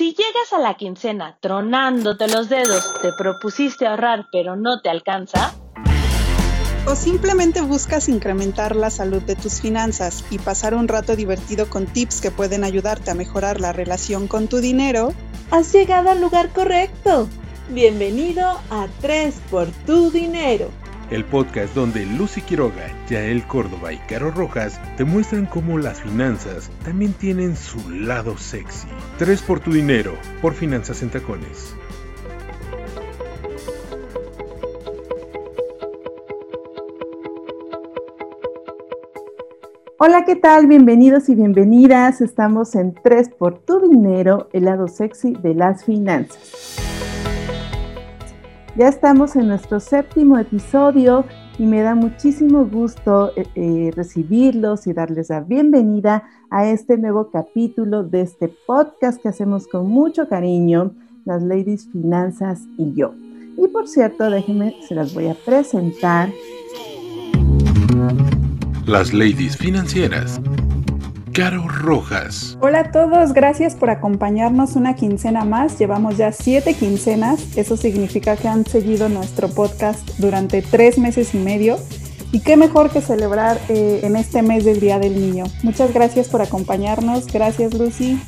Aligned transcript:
Si 0.00 0.14
llegas 0.14 0.54
a 0.54 0.58
la 0.58 0.78
quincena 0.78 1.36
tronándote 1.42 2.26
los 2.26 2.48
dedos, 2.48 2.90
te 3.02 3.12
propusiste 3.12 3.86
ahorrar 3.86 4.28
pero 4.32 4.56
no 4.56 4.80
te 4.80 4.88
alcanza, 4.88 5.54
o 6.86 6.96
simplemente 6.96 7.60
buscas 7.60 8.08
incrementar 8.08 8.76
la 8.76 8.88
salud 8.88 9.20
de 9.20 9.36
tus 9.36 9.60
finanzas 9.60 10.24
y 10.30 10.38
pasar 10.38 10.74
un 10.74 10.88
rato 10.88 11.16
divertido 11.16 11.68
con 11.68 11.84
tips 11.84 12.22
que 12.22 12.30
pueden 12.30 12.64
ayudarte 12.64 13.10
a 13.10 13.14
mejorar 13.14 13.60
la 13.60 13.74
relación 13.74 14.26
con 14.26 14.48
tu 14.48 14.60
dinero, 14.60 15.12
has 15.50 15.70
llegado 15.70 16.08
al 16.08 16.22
lugar 16.22 16.48
correcto. 16.48 17.28
Bienvenido 17.68 18.58
a 18.70 18.88
3 19.02 19.34
por 19.50 19.66
tu 19.84 20.10
dinero 20.10 20.70
el 21.10 21.24
podcast 21.24 21.74
donde 21.74 22.06
Lucy 22.06 22.40
Quiroga, 22.40 22.86
Yael 23.08 23.42
Córdoba 23.44 23.92
y 23.92 23.98
Caro 24.08 24.30
Rojas 24.30 24.80
te 24.96 25.04
muestran 25.04 25.46
cómo 25.46 25.78
las 25.78 26.00
finanzas 26.00 26.70
también 26.84 27.12
tienen 27.12 27.56
su 27.56 27.90
lado 27.90 28.38
sexy. 28.38 28.86
Tres 29.18 29.42
por 29.42 29.60
tu 29.60 29.72
dinero, 29.72 30.14
por 30.40 30.54
Finanzas 30.54 31.02
en 31.02 31.10
Tacones. 31.10 31.74
Hola, 40.02 40.24
¿qué 40.24 40.36
tal? 40.36 40.66
Bienvenidos 40.66 41.28
y 41.28 41.34
bienvenidas. 41.34 42.22
Estamos 42.22 42.74
en 42.74 42.94
Tres 42.94 43.28
por 43.28 43.58
tu 43.58 43.80
dinero, 43.86 44.48
el 44.54 44.64
lado 44.64 44.88
sexy 44.88 45.34
de 45.34 45.54
las 45.54 45.84
finanzas. 45.84 46.89
Ya 48.80 48.88
estamos 48.88 49.36
en 49.36 49.48
nuestro 49.48 49.78
séptimo 49.78 50.38
episodio 50.38 51.26
y 51.58 51.64
me 51.64 51.82
da 51.82 51.94
muchísimo 51.94 52.64
gusto 52.64 53.30
eh, 53.36 53.44
eh, 53.54 53.90
recibirlos 53.94 54.86
y 54.86 54.94
darles 54.94 55.28
la 55.28 55.40
bienvenida 55.40 56.24
a 56.48 56.66
este 56.66 56.96
nuevo 56.96 57.30
capítulo 57.30 58.04
de 58.04 58.22
este 58.22 58.48
podcast 58.48 59.20
que 59.20 59.28
hacemos 59.28 59.66
con 59.66 59.86
mucho 59.86 60.30
cariño, 60.30 60.94
las 61.26 61.42
Ladies 61.42 61.90
Finanzas 61.92 62.62
y 62.78 62.94
yo. 62.94 63.12
Y 63.58 63.68
por 63.68 63.86
cierto, 63.86 64.30
déjenme, 64.30 64.74
se 64.88 64.94
las 64.94 65.12
voy 65.12 65.28
a 65.28 65.34
presentar. 65.34 66.30
Las 68.86 69.12
Ladies 69.12 69.58
Financieras 69.58 70.40
Caro 71.32 71.68
Rojas. 71.68 72.58
Hola 72.60 72.80
a 72.80 72.90
todos, 72.90 73.32
gracias 73.32 73.76
por 73.76 73.88
acompañarnos 73.88 74.74
una 74.74 74.96
quincena 74.96 75.44
más. 75.44 75.78
Llevamos 75.78 76.16
ya 76.16 76.32
siete 76.32 76.74
quincenas, 76.74 77.56
eso 77.56 77.76
significa 77.76 78.36
que 78.36 78.48
han 78.48 78.66
seguido 78.66 79.08
nuestro 79.08 79.48
podcast 79.48 80.08
durante 80.18 80.60
tres 80.60 80.98
meses 80.98 81.34
y 81.34 81.38
medio. 81.38 81.78
Y 82.32 82.40
qué 82.40 82.56
mejor 82.56 82.90
que 82.90 83.00
celebrar 83.00 83.60
eh, 83.68 84.00
en 84.02 84.16
este 84.16 84.42
mes 84.42 84.64
del 84.64 84.80
Día 84.80 84.98
del 84.98 85.14
Niño. 85.20 85.44
Muchas 85.62 85.92
gracias 85.92 86.28
por 86.28 86.42
acompañarnos. 86.42 87.26
Gracias, 87.26 87.74
Lucy. 87.74 88.20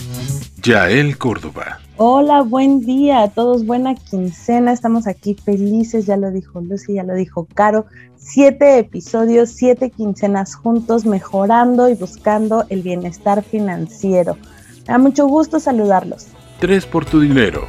Yael 0.62 1.18
Córdoba. 1.18 1.80
Hola, 2.04 2.42
buen 2.42 2.80
día 2.80 3.22
a 3.22 3.28
todos, 3.28 3.64
buena 3.64 3.94
quincena, 3.94 4.72
estamos 4.72 5.06
aquí 5.06 5.34
felices, 5.34 6.04
ya 6.04 6.16
lo 6.16 6.32
dijo 6.32 6.60
Lucy, 6.60 6.94
ya 6.94 7.04
lo 7.04 7.14
dijo 7.14 7.46
Caro, 7.54 7.86
siete 8.16 8.80
episodios, 8.80 9.50
siete 9.50 9.90
quincenas 9.90 10.56
juntos, 10.56 11.06
mejorando 11.06 11.88
y 11.88 11.94
buscando 11.94 12.64
el 12.70 12.82
bienestar 12.82 13.44
financiero. 13.44 14.36
Me 14.78 14.94
da 14.94 14.98
mucho 14.98 15.28
gusto 15.28 15.60
saludarlos. 15.60 16.26
Tres 16.58 16.86
por 16.86 17.04
tu 17.04 17.20
dinero. 17.20 17.68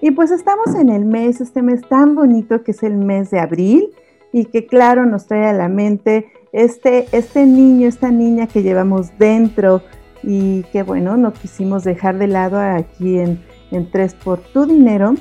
Y 0.00 0.10
pues 0.10 0.32
estamos 0.32 0.74
en 0.74 0.88
el 0.88 1.04
mes, 1.04 1.40
este 1.40 1.62
mes 1.62 1.82
tan 1.88 2.16
bonito 2.16 2.64
que 2.64 2.72
es 2.72 2.82
el 2.82 2.96
mes 2.96 3.30
de 3.30 3.38
abril 3.38 3.90
y 4.32 4.46
que 4.46 4.66
claro 4.66 5.06
nos 5.06 5.28
trae 5.28 5.46
a 5.46 5.52
la 5.52 5.68
mente 5.68 6.26
este, 6.50 7.06
este 7.12 7.46
niño, 7.46 7.86
esta 7.86 8.10
niña 8.10 8.48
que 8.48 8.64
llevamos 8.64 9.16
dentro, 9.20 9.82
y 10.22 10.62
que 10.64 10.82
bueno, 10.82 11.16
no 11.16 11.32
quisimos 11.32 11.84
dejar 11.84 12.18
de 12.18 12.28
lado 12.28 12.60
aquí 12.60 13.18
en, 13.18 13.40
en 13.70 13.90
Tres 13.90 14.14
por 14.14 14.38
tu 14.38 14.66
dinero, 14.66 15.14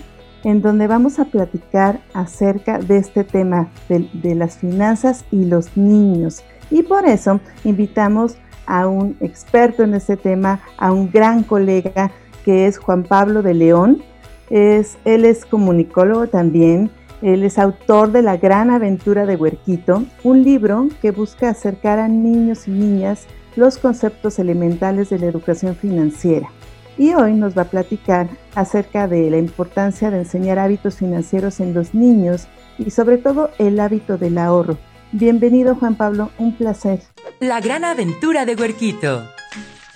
en 0.43 0.61
donde 0.61 0.87
vamos 0.87 1.19
a 1.19 1.25
platicar 1.25 2.01
acerca 2.13 2.79
de 2.79 2.97
este 2.97 3.23
tema 3.23 3.69
de, 3.89 4.35
las 4.35 4.57
finanzas 4.57 5.25
y 5.31 5.45
los 5.45 5.75
niños. 5.77 6.43
Y 6.69 6.83
por 6.83 7.05
eso 7.05 7.39
invitamos 7.63 8.35
a 8.65 8.87
un 8.87 9.17
experto 9.19 9.83
en 9.83 9.93
este 9.93 10.17
tema, 10.17 10.61
a 10.77 10.91
un 10.91 11.11
gran 11.11 11.43
colega 11.43 12.11
que 12.45 12.67
es 12.67 12.77
Juan 12.77 13.03
Pablo 13.03 13.41
de 13.41 13.53
León. 13.53 14.03
Es, 14.49 14.97
él 15.05 15.25
es 15.25 15.45
comunicólogo 15.45 16.27
también, 16.27 16.89
él 17.21 17.43
es 17.43 17.57
autor 17.57 18.11
de 18.11 18.21
La 18.21 18.37
Gran 18.37 18.69
Aventura 18.71 19.25
de 19.25 19.35
Huerquito, 19.35 20.03
un 20.23 20.43
libro 20.43 20.87
que 21.01 21.11
busca 21.11 21.49
acercar 21.49 21.99
a 21.99 22.07
niños 22.07 22.67
y 22.67 22.71
niñas 22.71 23.27
los 23.55 23.77
conceptos 23.77 24.39
elementales 24.39 25.09
de 25.09 25.19
la 25.19 25.27
educación 25.27 25.75
financiera. 25.75 26.49
Y 26.97 27.13
hoy 27.13 27.33
nos 27.33 27.57
va 27.57 27.63
a 27.63 27.69
platicar 27.69 28.29
acerca 28.55 29.07
de 29.07 29.29
la 29.29 29.37
importancia 29.37 30.11
de 30.11 30.19
enseñar 30.19 30.59
hábitos 30.59 30.95
financieros 30.95 31.59
en 31.59 31.73
los 31.73 31.93
niños 31.93 32.47
y 32.77 32.91
sobre 32.91 33.17
todo 33.17 33.49
el 33.57 33.79
hábito 33.79 34.17
del 34.17 34.37
ahorro. 34.37 34.77
Bienvenido 35.11 35.75
Juan 35.75 35.95
Pablo, 35.95 36.31
un 36.37 36.55
placer. 36.55 36.99
La 37.39 37.59
gran 37.59 37.83
aventura 37.83 38.45
de 38.45 38.55
Huerquito. 38.55 39.23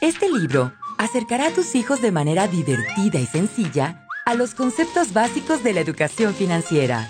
Este 0.01 0.29
libro 0.29 0.73
acercará 0.97 1.47
a 1.47 1.51
tus 1.51 1.75
hijos 1.75 2.01
de 2.01 2.11
manera 2.11 2.47
divertida 2.47 3.19
y 3.19 3.25
sencilla 3.25 4.05
a 4.25 4.33
los 4.33 4.55
conceptos 4.55 5.13
básicos 5.13 5.63
de 5.63 5.73
la 5.73 5.81
educación 5.81 6.33
financiera. 6.33 7.07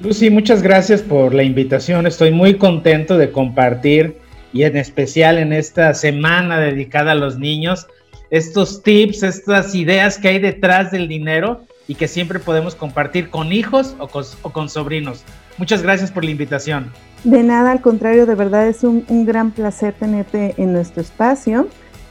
Lucy, 0.00 0.30
muchas 0.30 0.62
gracias 0.62 1.00
por 1.00 1.32
la 1.32 1.44
invitación. 1.44 2.06
Estoy 2.06 2.32
muy 2.32 2.58
contento 2.58 3.16
de 3.16 3.30
compartir 3.30 4.21
y 4.52 4.64
en 4.64 4.76
especial 4.76 5.38
en 5.38 5.52
esta 5.52 5.94
semana 5.94 6.58
dedicada 6.58 7.12
a 7.12 7.14
los 7.14 7.38
niños, 7.38 7.86
estos 8.30 8.82
tips, 8.82 9.22
estas 9.22 9.74
ideas 9.74 10.18
que 10.18 10.28
hay 10.28 10.38
detrás 10.38 10.90
del 10.90 11.08
dinero 11.08 11.62
y 11.86 11.94
que 11.94 12.08
siempre 12.08 12.38
podemos 12.38 12.74
compartir 12.74 13.30
con 13.30 13.52
hijos 13.52 13.94
o 13.98 14.08
con, 14.08 14.68
sobrinos. 14.68 15.24
Muchas 15.58 15.82
gracias 15.82 16.10
por 16.10 16.24
la 16.24 16.30
invitación. 16.30 16.90
De 17.24 17.42
nada, 17.42 17.70
al 17.72 17.80
contrario, 17.80 18.26
de 18.26 18.34
verdad 18.34 18.66
es 18.68 18.84
un, 18.84 19.04
gran 19.26 19.50
placer 19.50 19.94
tenerte 19.94 20.54
en 20.56 20.72
nuestro 20.72 21.02
espacio. 21.02 21.68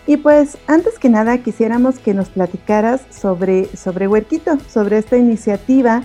Y 0.08 0.18
pues 0.18 0.58
antes 0.68 1.00
que 1.00 1.10
nada 1.10 1.38
quisiéramos 1.40 2.00
que 2.00 2.14
nos 2.14 2.30
platicaras 2.30 3.02
sobre, 3.10 3.66
sobre 3.76 4.08
Huerquito, 4.08 4.58
sobre 4.68 4.98
esta 4.98 5.18
iniciativa 5.18 6.04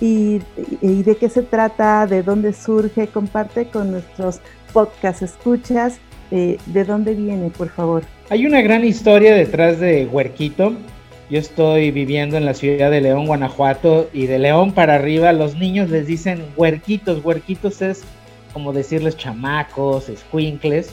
y, 0.00 0.40
y, 0.80 1.02
de 1.02 1.16
qué 1.16 1.28
se 1.28 1.42
trata, 1.42 2.06
de 2.06 2.22
dónde 2.22 2.52
surge, 2.52 3.06
comparte 3.06 3.68
con 3.68 3.92
nuestros 3.92 4.40
podcast 4.74 5.22
escuchas, 5.22 6.00
eh, 6.32 6.58
¿de 6.66 6.84
dónde 6.84 7.14
viene, 7.14 7.48
por 7.48 7.70
favor? 7.70 8.02
Hay 8.28 8.44
una 8.44 8.60
gran 8.60 8.84
historia 8.84 9.34
detrás 9.34 9.78
de 9.78 10.06
Huerquito. 10.06 10.74
Yo 11.30 11.38
estoy 11.38 11.92
viviendo 11.92 12.36
en 12.36 12.44
la 12.44 12.54
ciudad 12.54 12.90
de 12.90 13.00
León, 13.00 13.26
Guanajuato, 13.26 14.10
y 14.12 14.26
de 14.26 14.40
León 14.40 14.72
para 14.72 14.96
arriba 14.96 15.32
los 15.32 15.54
niños 15.54 15.90
les 15.90 16.06
dicen 16.06 16.44
huerquitos. 16.56 17.24
Huerquitos 17.24 17.80
es 17.80 18.02
como 18.52 18.72
decirles 18.72 19.16
chamacos, 19.16 20.08
escuincles. 20.08 20.90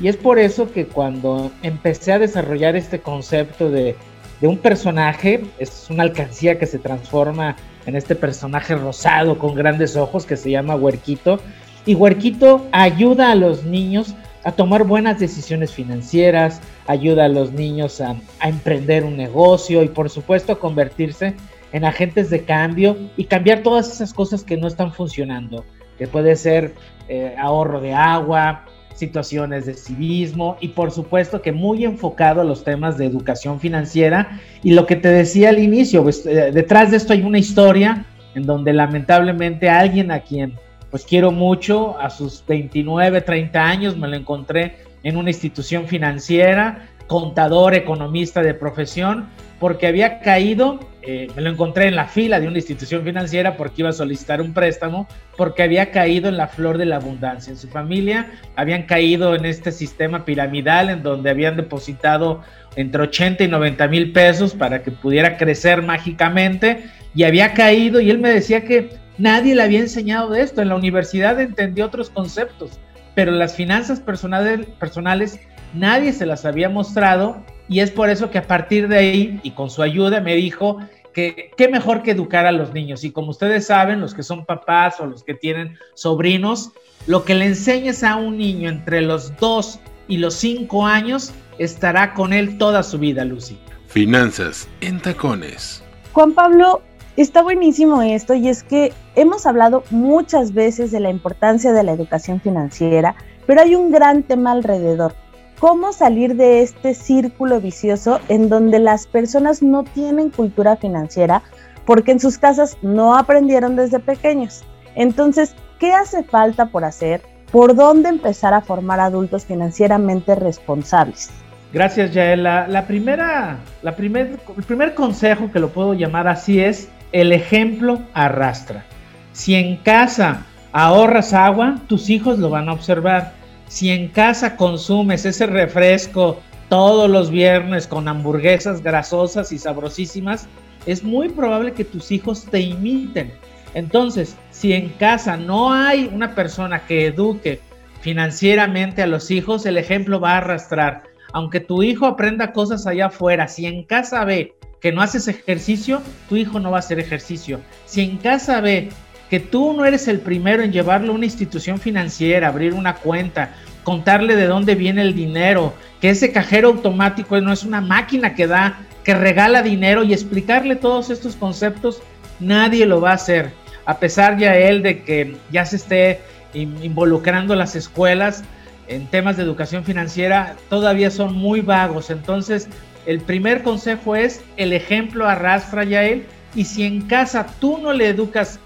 Y 0.00 0.08
es 0.08 0.16
por 0.16 0.38
eso 0.38 0.70
que 0.72 0.86
cuando 0.86 1.50
empecé 1.62 2.12
a 2.12 2.18
desarrollar 2.18 2.76
este 2.76 3.00
concepto 3.00 3.70
de, 3.70 3.96
de 4.40 4.48
un 4.48 4.58
personaje, 4.58 5.44
es 5.58 5.86
una 5.90 6.04
alcancía 6.04 6.58
que 6.58 6.66
se 6.66 6.78
transforma 6.78 7.56
en 7.86 7.96
este 7.96 8.14
personaje 8.14 8.74
rosado 8.76 9.38
con 9.38 9.54
grandes 9.54 9.96
ojos 9.96 10.24
que 10.24 10.36
se 10.36 10.50
llama 10.50 10.76
Huerquito, 10.76 11.40
y 11.86 11.94
Huerquito 11.94 12.66
ayuda 12.72 13.32
a 13.32 13.34
los 13.34 13.64
niños 13.64 14.14
a 14.44 14.52
tomar 14.52 14.84
buenas 14.84 15.18
decisiones 15.18 15.72
financieras, 15.72 16.60
ayuda 16.86 17.24
a 17.24 17.28
los 17.28 17.52
niños 17.52 18.00
a, 18.00 18.16
emprender 18.42 19.04
un 19.04 19.16
negocio 19.16 19.82
y 19.82 19.88
por 19.88 20.10
supuesto 20.10 20.52
a 20.52 20.58
convertirse 20.58 21.34
en 21.72 21.84
agentes 21.84 22.30
de 22.30 22.44
cambio 22.44 22.96
y 23.16 23.24
cambiar 23.24 23.62
todas 23.62 23.90
esas 23.90 24.12
cosas 24.12 24.44
que 24.44 24.56
no 24.56 24.66
están 24.66 24.92
funcionando, 24.92 25.64
que 25.98 26.06
puede 26.06 26.36
ser 26.36 26.74
eh, 27.08 27.34
ahorro 27.38 27.80
de 27.80 27.94
agua, 27.94 28.66
situaciones 28.94 29.66
de 29.66 29.74
civismo 29.74 30.56
y 30.60 30.68
por 30.68 30.92
supuesto 30.92 31.42
que 31.42 31.50
muy 31.50 31.84
enfocado 31.84 32.42
a 32.42 32.44
los 32.44 32.64
temas 32.64 32.96
de 32.96 33.06
educación 33.06 33.60
financiera. 33.60 34.40
Y 34.62 34.72
lo 34.72 34.86
que 34.86 34.96
te 34.96 35.08
decía 35.08 35.48
al 35.48 35.58
inicio, 35.58 36.02
pues, 36.02 36.24
eh, 36.26 36.52
detrás 36.52 36.90
de 36.90 36.98
esto 36.98 37.12
hay 37.12 37.22
una 37.22 37.38
historia 37.38 38.06
en 38.34 38.44
donde 38.46 38.72
lamentablemente 38.72 39.68
alguien 39.68 40.10
a 40.10 40.20
quien 40.20 40.54
pues 40.94 41.06
quiero 41.06 41.32
mucho, 41.32 41.98
a 41.98 42.08
sus 42.08 42.44
29, 42.46 43.20
30 43.22 43.60
años 43.60 43.96
me 43.96 44.06
lo 44.06 44.14
encontré 44.14 44.76
en 45.02 45.16
una 45.16 45.30
institución 45.30 45.88
financiera, 45.88 46.86
contador, 47.08 47.74
economista 47.74 48.42
de 48.42 48.54
profesión, 48.54 49.26
porque 49.58 49.88
había 49.88 50.20
caído, 50.20 50.78
eh, 51.02 51.26
me 51.34 51.42
lo 51.42 51.50
encontré 51.50 51.88
en 51.88 51.96
la 51.96 52.06
fila 52.06 52.38
de 52.38 52.46
una 52.46 52.58
institución 52.58 53.02
financiera 53.02 53.56
porque 53.56 53.82
iba 53.82 53.88
a 53.88 53.92
solicitar 53.92 54.40
un 54.40 54.54
préstamo, 54.54 55.08
porque 55.36 55.64
había 55.64 55.90
caído 55.90 56.28
en 56.28 56.36
la 56.36 56.46
flor 56.46 56.78
de 56.78 56.86
la 56.86 56.94
abundancia. 56.94 57.50
En 57.50 57.56
su 57.56 57.66
familia 57.66 58.30
habían 58.54 58.84
caído 58.84 59.34
en 59.34 59.46
este 59.46 59.72
sistema 59.72 60.24
piramidal 60.24 60.90
en 60.90 61.02
donde 61.02 61.28
habían 61.28 61.56
depositado 61.56 62.42
entre 62.76 63.02
80 63.02 63.42
y 63.42 63.48
90 63.48 63.88
mil 63.88 64.12
pesos 64.12 64.54
para 64.54 64.84
que 64.84 64.92
pudiera 64.92 65.38
crecer 65.38 65.82
mágicamente 65.82 66.84
y 67.16 67.24
había 67.24 67.52
caído 67.52 68.00
y 68.00 68.10
él 68.10 68.20
me 68.20 68.30
decía 68.30 68.64
que 68.64 69.02
Nadie 69.18 69.54
le 69.54 69.62
había 69.62 69.80
enseñado 69.80 70.30
de 70.30 70.42
esto. 70.42 70.62
En 70.62 70.68
la 70.68 70.76
universidad 70.76 71.40
entendió 71.40 71.86
otros 71.86 72.10
conceptos, 72.10 72.78
pero 73.14 73.32
las 73.32 73.54
finanzas 73.54 74.00
personales, 74.00 74.66
personales 74.78 75.40
nadie 75.72 76.12
se 76.12 76.26
las 76.26 76.44
había 76.44 76.68
mostrado 76.68 77.44
y 77.68 77.80
es 77.80 77.90
por 77.90 78.10
eso 78.10 78.30
que 78.30 78.38
a 78.38 78.46
partir 78.46 78.88
de 78.88 78.98
ahí 78.98 79.40
y 79.42 79.52
con 79.52 79.70
su 79.70 79.82
ayuda 79.82 80.20
me 80.20 80.34
dijo 80.34 80.78
que 81.12 81.52
qué 81.56 81.68
mejor 81.68 82.02
que 82.02 82.10
educar 82.10 82.44
a 82.44 82.52
los 82.52 82.72
niños. 82.72 83.04
Y 83.04 83.12
como 83.12 83.30
ustedes 83.30 83.66
saben, 83.66 84.00
los 84.00 84.14
que 84.14 84.22
son 84.22 84.44
papás 84.44 85.00
o 85.00 85.06
los 85.06 85.22
que 85.22 85.34
tienen 85.34 85.78
sobrinos, 85.94 86.72
lo 87.06 87.24
que 87.24 87.34
le 87.34 87.46
enseñes 87.46 88.02
a 88.02 88.16
un 88.16 88.36
niño 88.36 88.68
entre 88.68 89.00
los 89.00 89.36
2 89.36 89.78
y 90.08 90.18
los 90.18 90.34
5 90.34 90.86
años 90.86 91.32
estará 91.58 92.14
con 92.14 92.32
él 92.32 92.58
toda 92.58 92.82
su 92.82 92.98
vida, 92.98 93.24
Lucy. 93.24 93.56
Finanzas 93.86 94.68
en 94.80 95.00
tacones. 95.00 95.82
Juan 96.12 96.32
Pablo, 96.32 96.82
está 97.22 97.42
buenísimo 97.42 98.02
esto 98.02 98.34
y 98.34 98.48
es 98.48 98.62
que 98.62 98.92
hemos 99.14 99.46
hablado 99.46 99.84
muchas 99.90 100.52
veces 100.52 100.90
de 100.90 101.00
la 101.00 101.10
importancia 101.10 101.72
de 101.72 101.82
la 101.82 101.92
educación 101.92 102.40
financiera, 102.40 103.14
pero 103.46 103.60
hay 103.60 103.74
un 103.74 103.90
gran 103.90 104.22
tema 104.22 104.52
alrededor. 104.52 105.14
¿Cómo 105.60 105.92
salir 105.92 106.34
de 106.34 106.62
este 106.62 106.94
círculo 106.94 107.60
vicioso 107.60 108.20
en 108.28 108.48
donde 108.48 108.80
las 108.80 109.06
personas 109.06 109.62
no 109.62 109.84
tienen 109.84 110.30
cultura 110.30 110.76
financiera 110.76 111.42
porque 111.86 112.12
en 112.12 112.20
sus 112.20 112.38
casas 112.38 112.76
no 112.82 113.16
aprendieron 113.16 113.76
desde 113.76 114.00
pequeños? 114.00 114.64
Entonces, 114.96 115.54
¿qué 115.78 115.92
hace 115.92 116.24
falta 116.24 116.66
por 116.66 116.84
hacer? 116.84 117.22
¿Por 117.52 117.76
dónde 117.76 118.08
empezar 118.08 118.52
a 118.52 118.62
formar 118.62 118.98
adultos 118.98 119.44
financieramente 119.44 120.34
responsables? 120.34 121.30
Gracias, 121.72 122.12
Yael. 122.12 122.42
La, 122.42 122.84
primera, 122.86 123.58
la 123.82 123.96
primer, 123.96 124.38
el 124.56 124.62
primer 124.64 124.94
consejo 124.94 125.50
que 125.52 125.60
lo 125.60 125.70
puedo 125.70 125.94
llamar 125.94 126.28
así 126.28 126.60
es 126.60 126.88
el 127.14 127.30
ejemplo 127.30 128.02
arrastra. 128.12 128.84
Si 129.32 129.54
en 129.54 129.76
casa 129.76 130.46
ahorras 130.72 131.32
agua, 131.32 131.78
tus 131.86 132.10
hijos 132.10 132.40
lo 132.40 132.50
van 132.50 132.68
a 132.68 132.72
observar. 132.72 133.34
Si 133.68 133.90
en 133.90 134.08
casa 134.08 134.56
consumes 134.56 135.24
ese 135.24 135.46
refresco 135.46 136.40
todos 136.68 137.08
los 137.08 137.30
viernes 137.30 137.86
con 137.86 138.08
hamburguesas 138.08 138.82
grasosas 138.82 139.52
y 139.52 139.58
sabrosísimas, 139.58 140.48
es 140.86 141.04
muy 141.04 141.28
probable 141.28 141.72
que 141.72 141.84
tus 141.84 142.10
hijos 142.10 142.46
te 142.50 142.58
imiten. 142.58 143.32
Entonces, 143.74 144.36
si 144.50 144.72
en 144.72 144.88
casa 144.88 145.36
no 145.36 145.72
hay 145.72 146.10
una 146.12 146.34
persona 146.34 146.84
que 146.84 147.06
eduque 147.06 147.60
financieramente 148.00 149.02
a 149.02 149.06
los 149.06 149.30
hijos, 149.30 149.66
el 149.66 149.78
ejemplo 149.78 150.18
va 150.18 150.32
a 150.32 150.38
arrastrar 150.38 151.04
aunque 151.34 151.58
tu 151.58 151.82
hijo 151.82 152.06
aprenda 152.06 152.52
cosas 152.52 152.86
allá 152.86 153.06
afuera, 153.06 153.48
si 153.48 153.66
en 153.66 153.82
casa 153.82 154.24
ve 154.24 154.54
que 154.80 154.92
no 154.92 155.02
haces 155.02 155.28
ejercicio, 155.28 156.02
tu 156.28 156.36
hijo 156.36 156.60
no 156.60 156.70
va 156.70 156.78
a 156.78 156.80
hacer 156.80 156.98
ejercicio. 156.98 157.60
Si 157.86 158.02
en 158.02 158.18
casa 158.18 158.60
ve 158.60 158.90
que 159.30 159.40
tú 159.40 159.72
no 159.72 159.84
eres 159.84 160.06
el 160.08 160.20
primero 160.20 160.62
en 160.62 160.72
llevarlo 160.72 161.12
a 161.12 161.16
una 161.16 161.24
institución 161.24 161.78
financiera, 161.80 162.48
abrir 162.48 162.74
una 162.74 162.96
cuenta, 162.96 163.54
contarle 163.82 164.36
de 164.36 164.46
dónde 164.46 164.74
viene 164.74 165.02
el 165.02 165.14
dinero, 165.14 165.74
que 166.00 166.10
ese 166.10 166.32
cajero 166.32 166.68
automático 166.68 167.40
no 167.40 167.52
es 167.52 167.64
una 167.64 167.80
máquina 167.80 168.34
que 168.34 168.46
da, 168.46 168.80
que 169.02 169.14
regala 169.14 169.62
dinero 169.62 170.04
y 170.04 170.12
explicarle 170.12 170.76
todos 170.76 171.10
estos 171.10 171.36
conceptos, 171.36 172.02
nadie 172.40 172.86
lo 172.86 173.00
va 173.00 173.12
a 173.12 173.14
hacer. 173.14 173.52
A 173.86 173.98
pesar 173.98 174.38
ya 174.38 174.56
él 174.56 174.82
de 174.82 175.02
que 175.02 175.36
ya 175.50 175.64
se 175.64 175.76
esté 175.76 176.20
involucrando 176.54 177.54
las 177.54 177.74
escuelas, 177.74 178.44
en 178.86 179.06
temas 179.06 179.36
de 179.36 179.42
educación 179.42 179.84
financiera 179.84 180.56
todavía 180.68 181.10
son 181.10 181.34
muy 181.34 181.60
vagos. 181.60 182.10
Entonces, 182.10 182.68
el 183.06 183.20
primer 183.20 183.62
consejo 183.62 184.16
es 184.16 184.40
el 184.56 184.72
ejemplo 184.72 185.28
arrastra 185.28 185.84
ya 185.84 186.04
él 186.04 186.26
y 186.54 186.64
si 186.64 186.84
en 186.84 187.02
casa 187.02 187.46
tú 187.60 187.78
no 187.78 187.92
le 187.92 188.08
educas 188.08 188.58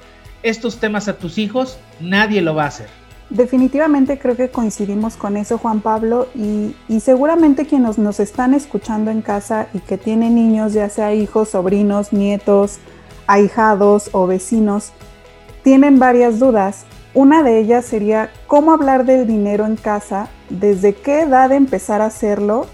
estos 0.43 0.79
temas 0.79 1.08
a 1.08 1.19
tus 1.19 1.38
hijos, 1.38 1.79
nadie 2.00 2.40
lo 2.43 2.55
va 2.55 2.64
a 2.64 2.69
hacer. 2.69 2.88
Definitivamente 3.31 4.19
creo 4.19 4.37
que 4.37 4.49
coincidimos 4.49 5.17
con 5.17 5.37
eso, 5.37 5.58
Juan 5.58 5.81
Pablo, 5.81 6.29
y, 6.35 6.75
y, 6.88 7.00
seguramente 7.00 7.67
quienes 7.67 7.99
nos 7.99 8.20
están 8.20 8.55
escuchando 8.55 9.11
en 9.11 9.20
casa 9.20 9.69
y 9.75 9.81
que 9.81 9.99
tienen 9.99 10.35
niños, 10.35 10.73
ya 10.73 10.88
sea 10.88 11.12
hijos, 11.12 11.50
sobrinos, 11.50 12.12
nietos, 12.14 12.79
ahijados 13.26 14.08
o 14.12 14.26
vecinos, 14.26 14.93
tienen 15.62 15.99
varias 15.99 16.38
dudas. 16.38 16.87
Una 17.12 17.43
de 17.43 17.58
ellas 17.58 17.85
sería 17.85 18.31
cómo 18.46 18.73
hablar 18.73 19.05
del 19.05 19.26
dinero 19.26 19.67
en 19.67 19.76
casa, 19.76 20.29
desde 20.49 20.94
qué 20.94 21.23
edad 21.23 21.52
empezar 21.52 22.00
a 22.00 22.06
hacerlo 22.06 22.67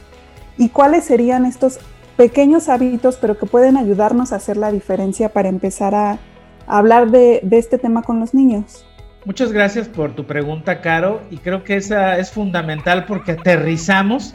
y 0.56 0.68
cuáles 0.68 1.04
serían 1.04 1.44
estos 1.46 1.78
pequeños 2.16 2.68
hábitos, 2.68 3.16
pero 3.20 3.38
que 3.38 3.46
pueden 3.46 3.76
ayudarnos 3.76 4.32
a 4.32 4.36
hacer 4.36 4.56
la 4.56 4.70
diferencia 4.70 5.28
para 5.28 5.48
empezar 5.48 5.94
a, 5.94 6.18
hablar 6.66 7.10
de, 7.10 7.46
este 7.50 7.76
tema 7.76 8.02
con 8.02 8.20
los 8.20 8.32
niños. 8.32 8.86
Muchas 9.26 9.52
gracias 9.52 9.86
por 9.86 10.14
tu 10.14 10.24
pregunta, 10.24 10.80
Caro, 10.80 11.20
y 11.30 11.36
creo 11.36 11.62
que 11.62 11.76
esa 11.76 12.18
es 12.18 12.30
fundamental 12.30 13.04
porque 13.04 13.32
aterrizamos 13.32 14.34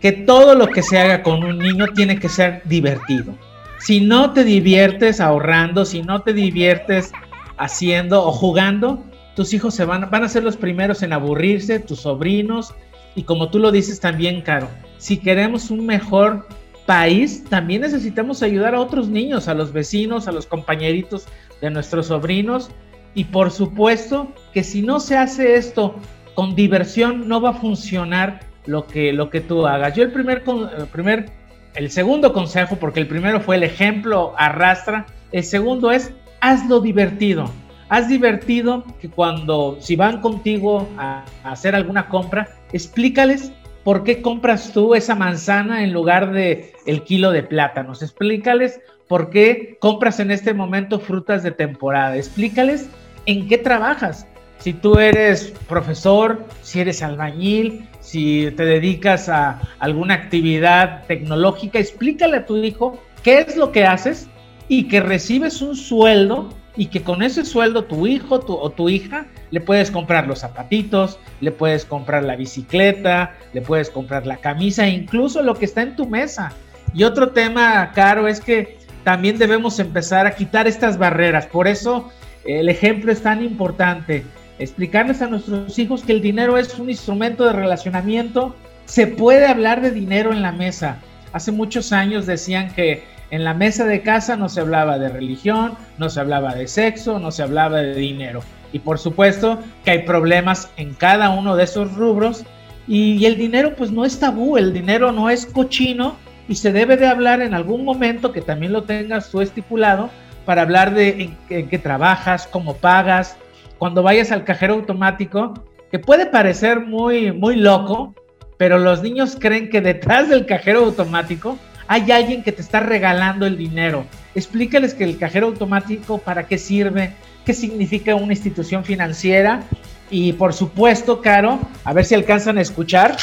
que 0.00 0.12
todo 0.12 0.54
lo 0.54 0.68
que 0.68 0.82
se 0.82 0.98
haga 0.98 1.22
con 1.22 1.44
un 1.44 1.58
niño 1.58 1.86
tiene 1.94 2.18
que 2.18 2.28
ser 2.28 2.62
divertido. 2.64 3.34
Si 3.78 4.00
no 4.00 4.32
te 4.32 4.42
diviertes 4.42 5.20
ahorrando, 5.20 5.84
si 5.84 6.02
no 6.02 6.22
te 6.22 6.32
diviertes 6.32 7.12
haciendo 7.58 8.24
o 8.24 8.32
jugando, 8.32 9.04
tus 9.36 9.54
hijos 9.54 9.74
se 9.74 9.84
van, 9.84 10.08
van 10.10 10.24
a 10.24 10.28
ser 10.28 10.42
los 10.42 10.56
primeros 10.56 11.02
en 11.02 11.12
aburrirse, 11.12 11.78
tus 11.78 12.00
sobrinos, 12.00 12.74
y 13.14 13.22
como 13.22 13.50
tú 13.50 13.58
lo 13.58 13.70
dices 13.70 14.00
también, 14.00 14.42
Caro, 14.42 14.68
si 14.98 15.16
queremos 15.18 15.70
un 15.70 15.86
mejor 15.86 16.46
país, 16.86 17.44
también 17.48 17.82
necesitamos 17.82 18.42
ayudar 18.42 18.74
a 18.74 18.80
otros 18.80 19.08
niños, 19.08 19.48
a 19.48 19.54
los 19.54 19.72
vecinos, 19.72 20.28
a 20.28 20.32
los 20.32 20.46
compañeritos 20.46 21.26
de 21.60 21.70
nuestros 21.70 22.06
sobrinos, 22.06 22.70
y 23.14 23.24
por 23.24 23.50
supuesto 23.50 24.32
que 24.52 24.62
si 24.62 24.82
no 24.82 25.00
se 25.00 25.16
hace 25.16 25.56
esto 25.56 25.94
con 26.34 26.54
diversión, 26.54 27.28
no 27.28 27.40
va 27.40 27.50
a 27.50 27.54
funcionar 27.54 28.40
lo 28.66 28.86
que, 28.86 29.12
lo 29.12 29.30
que 29.30 29.40
tú 29.40 29.66
hagas. 29.66 29.94
Yo 29.94 30.02
el 30.02 30.12
primer, 30.12 31.32
el 31.74 31.90
segundo 31.90 32.32
consejo, 32.32 32.76
porque 32.76 33.00
el 33.00 33.08
primero 33.08 33.40
fue 33.40 33.56
el 33.56 33.64
ejemplo 33.64 34.34
arrastra, 34.36 35.06
el 35.32 35.44
segundo 35.44 35.90
es 35.90 36.12
hazlo 36.40 36.80
divertido 36.80 37.50
has 37.88 38.08
divertido 38.08 38.84
que 39.00 39.08
cuando, 39.08 39.78
si 39.80 39.96
van 39.96 40.20
contigo 40.20 40.88
a, 40.98 41.24
hacer 41.44 41.74
alguna 41.74 42.08
compra, 42.08 42.48
explícales 42.72 43.52
por 43.84 44.04
qué 44.04 44.22
compras 44.22 44.72
tú 44.72 44.94
esa 44.94 45.14
manzana 45.14 45.84
en 45.84 45.92
lugar 45.92 46.32
de 46.32 46.72
el 46.86 47.02
kilo 47.02 47.30
de 47.30 47.42
plátanos. 47.42 48.02
Explícales 48.02 48.80
por 49.06 49.30
qué 49.30 49.76
compras 49.80 50.20
en 50.20 50.30
este 50.30 50.54
momento 50.54 51.00
frutas 51.00 51.42
de 51.42 51.50
temporada. 51.50 52.16
Explícales 52.16 52.88
en 53.26 53.48
qué 53.48 53.58
trabajas. 53.58 54.26
Si 54.58 54.72
tú 54.72 54.98
eres 54.98 55.54
profesor, 55.68 56.44
si 56.62 56.80
eres 56.80 57.02
albañil, 57.02 57.88
si 58.00 58.50
te 58.56 58.64
dedicas 58.64 59.28
a 59.28 59.60
alguna 59.78 60.14
actividad 60.14 61.04
tecnológica, 61.06 61.78
explícale 61.78 62.38
a 62.38 62.46
tu 62.46 62.56
hijo 62.56 62.98
qué 63.22 63.40
es 63.40 63.56
lo 63.56 63.70
que 63.70 63.84
haces 63.84 64.28
y 64.66 64.88
que 64.88 65.00
recibes 65.00 65.62
un 65.62 65.76
sueldo 65.76 66.48
y 66.78 66.86
que 66.86 67.02
con 67.02 67.22
ese 67.22 67.44
sueldo 67.44 67.84
tu 67.84 68.06
hijo 68.06 68.40
o 68.46 68.70
tu 68.70 68.88
hija 68.88 69.26
le 69.50 69.60
puedes 69.60 69.90
comprar 69.90 70.28
los 70.28 70.38
zapatitos, 70.38 71.18
le 71.40 71.50
puedes 71.50 71.84
comprar 71.84 72.22
la 72.22 72.36
bicicleta, 72.36 73.34
le 73.52 73.60
puedes 73.60 73.90
comprar 73.90 74.26
la 74.26 74.36
camisa, 74.36 74.86
incluso 74.86 75.42
lo 75.42 75.56
que 75.56 75.64
está 75.64 75.82
en 75.82 75.96
tu 75.96 76.06
mesa. 76.06 76.52
Y 76.94 77.02
otro 77.02 77.30
tema, 77.30 77.90
Caro, 77.94 78.28
es 78.28 78.40
que 78.40 78.78
también 79.02 79.38
debemos 79.38 79.80
empezar 79.80 80.26
a 80.28 80.36
quitar 80.36 80.68
estas 80.68 80.98
barreras. 80.98 81.46
Por 81.46 81.66
eso 81.66 82.10
el 82.44 82.68
ejemplo 82.68 83.10
es 83.10 83.22
tan 83.22 83.42
importante. 83.42 84.24
Explicarles 84.60 85.20
a 85.20 85.26
nuestros 85.26 85.76
hijos 85.80 86.04
que 86.04 86.12
el 86.12 86.22
dinero 86.22 86.58
es 86.58 86.78
un 86.78 86.90
instrumento 86.90 87.44
de 87.44 87.54
relacionamiento. 87.54 88.54
Se 88.84 89.08
puede 89.08 89.46
hablar 89.46 89.80
de 89.80 89.90
dinero 89.90 90.32
en 90.32 90.42
la 90.42 90.52
mesa. 90.52 90.98
Hace 91.32 91.50
muchos 91.50 91.92
años 91.92 92.24
decían 92.24 92.72
que 92.72 93.02
en 93.30 93.44
la 93.44 93.54
mesa 93.54 93.84
de 93.84 94.02
casa 94.02 94.36
no 94.36 94.48
se 94.48 94.60
hablaba 94.60 94.98
de 94.98 95.08
religión, 95.08 95.74
no 95.98 96.08
se 96.08 96.20
hablaba 96.20 96.54
de 96.54 96.66
sexo, 96.66 97.18
no 97.18 97.30
se 97.30 97.42
hablaba 97.42 97.78
de 97.78 97.94
dinero. 97.94 98.42
Y 98.72 98.80
por 98.80 98.98
supuesto 98.98 99.58
que 99.84 99.90
hay 99.92 100.02
problemas 100.02 100.70
en 100.76 100.94
cada 100.94 101.30
uno 101.30 101.56
de 101.56 101.64
esos 101.64 101.94
rubros 101.94 102.44
y, 102.86 103.26
el 103.26 103.36
dinero 103.36 103.74
pues 103.76 103.90
no 103.90 104.04
es 104.04 104.18
tabú, 104.18 104.56
el 104.56 104.72
dinero 104.72 105.12
no 105.12 105.28
es 105.28 105.44
cochino 105.44 106.16
y 106.48 106.54
se 106.54 106.72
debe 106.72 106.96
de 106.96 107.06
hablar 107.06 107.42
en 107.42 107.52
algún 107.52 107.84
momento 107.84 108.32
que 108.32 108.40
también 108.40 108.72
lo 108.72 108.84
tengas 108.84 109.30
tú 109.30 109.42
estipulado 109.42 110.08
para 110.46 110.62
hablar 110.62 110.94
de 110.94 111.34
en, 111.50 111.68
qué 111.68 111.78
trabajas, 111.78 112.46
cómo 112.46 112.76
pagas, 112.76 113.36
cuando 113.76 114.02
vayas 114.02 114.32
al 114.32 114.44
cajero 114.44 114.74
automático, 114.74 115.52
que 115.90 115.98
puede 115.98 116.24
parecer 116.24 116.80
muy, 116.80 117.32
muy 117.32 117.56
loco, 117.56 118.14
pero 118.56 118.78
los 118.78 119.02
niños 119.02 119.36
creen 119.38 119.68
que 119.68 119.82
detrás 119.82 120.30
del 120.30 120.46
cajero 120.46 120.86
automático 120.86 121.58
hay 121.88 122.10
alguien 122.12 122.42
que 122.42 122.52
te 122.52 122.62
está 122.62 122.80
regalando 122.80 123.46
el 123.46 123.56
dinero. 123.56 124.04
Explícales 124.34 124.94
que 124.94 125.04
el 125.04 125.18
cajero 125.18 125.46
automático 125.46 126.18
para 126.18 126.46
qué 126.46 126.58
sirve, 126.58 127.14
qué 127.44 127.54
significa 127.54 128.14
una 128.14 128.34
institución 128.34 128.84
financiera 128.84 129.62
y 130.10 130.34
por 130.34 130.52
supuesto, 130.52 131.20
Caro, 131.20 131.58
a 131.84 131.92
ver 131.92 132.04
si 132.04 132.14
alcanzan 132.14 132.58
a 132.58 132.60
escuchar. 132.60 133.16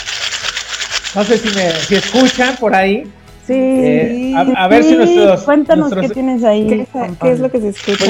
No 1.16 1.24
sé 1.24 1.38
si 1.38 1.48
me 1.56 1.72
si 1.72 1.96
escuchan 1.96 2.56
por 2.58 2.76
ahí. 2.76 3.04
Sí, 3.48 3.54
eh, 3.54 4.34
a, 4.36 4.68
ver 4.68 4.84
si 4.84 4.96
nuestros. 4.96 5.44
Cuéntanos 5.44 5.94
qué 5.94 6.10
tienes 6.10 6.44
ahí. 6.44 6.88
¿Qué, 7.22 7.32
es 7.32 7.40
lo 7.40 7.52
que 7.52 7.62
se 7.62 7.70
escucha? 7.70 8.06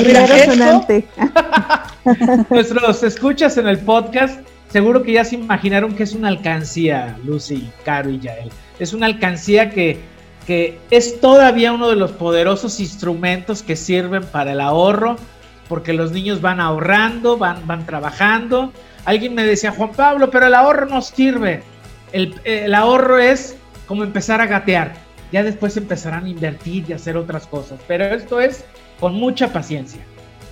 Pues 2.04 2.50
nuestros 2.50 3.04
escuchas 3.04 3.58
en 3.58 3.68
el 3.68 3.80
podcast, 3.80 4.40
seguro 4.70 5.04
que 5.04 5.12
ya 5.12 5.26
se 5.26 5.36
imaginaron 5.36 5.94
que 5.94 6.04
es 6.04 6.14
una 6.14 6.30
alcancía, 6.30 7.18
Lucy, 7.26 7.70
Caro 7.84 8.10
y 8.10 8.20
Yael. 8.20 8.50
es 8.80 8.94
una 8.94 9.08
alcancía 9.08 9.70
que, 9.70 10.00
que 10.46 10.80
es 10.92 11.20
todavía 11.20 11.74
uno 11.74 11.90
de 11.90 11.96
los 11.96 12.12
poderosos 12.12 12.80
instrumentos 12.80 13.64
que 13.64 13.76
sirven 13.76 14.24
para 14.24 14.52
el 14.52 14.62
ahorro, 14.62 15.16
porque 15.68 15.94
los 15.94 16.12
niños 16.12 16.42
van 16.42 16.60
ahorrando, 16.60 17.38
van, 17.38 17.66
van 17.66 17.86
trabajando. 17.86 18.72
Alguien 19.06 19.34
me 19.34 19.44
decía, 19.44 19.72
Juan 19.72 19.92
Pablo, 19.92 20.30
pero 20.30 20.46
el 20.48 20.54
ahorro 20.54 20.86
no 20.86 21.02
sirve. 21.02 21.64
El, 22.12 22.40
el 22.44 22.76
ahorro 22.76 23.18
es 23.18 23.58
como 23.88 24.04
empezar 24.04 24.42
a 24.42 24.46
gatear. 24.46 24.94
Ya 25.32 25.44
después 25.44 25.76
empezarán 25.78 26.26
a 26.26 26.30
invertir 26.30 26.86
y 26.88 26.94
hacer 26.94 27.18
otras 27.18 27.48
cosas. 27.48 27.80
Pero 27.88 28.06
esto 28.06 28.40
es 28.40 28.64
con 29.00 29.16
mucha 29.16 29.52
paciencia. 29.52 30.02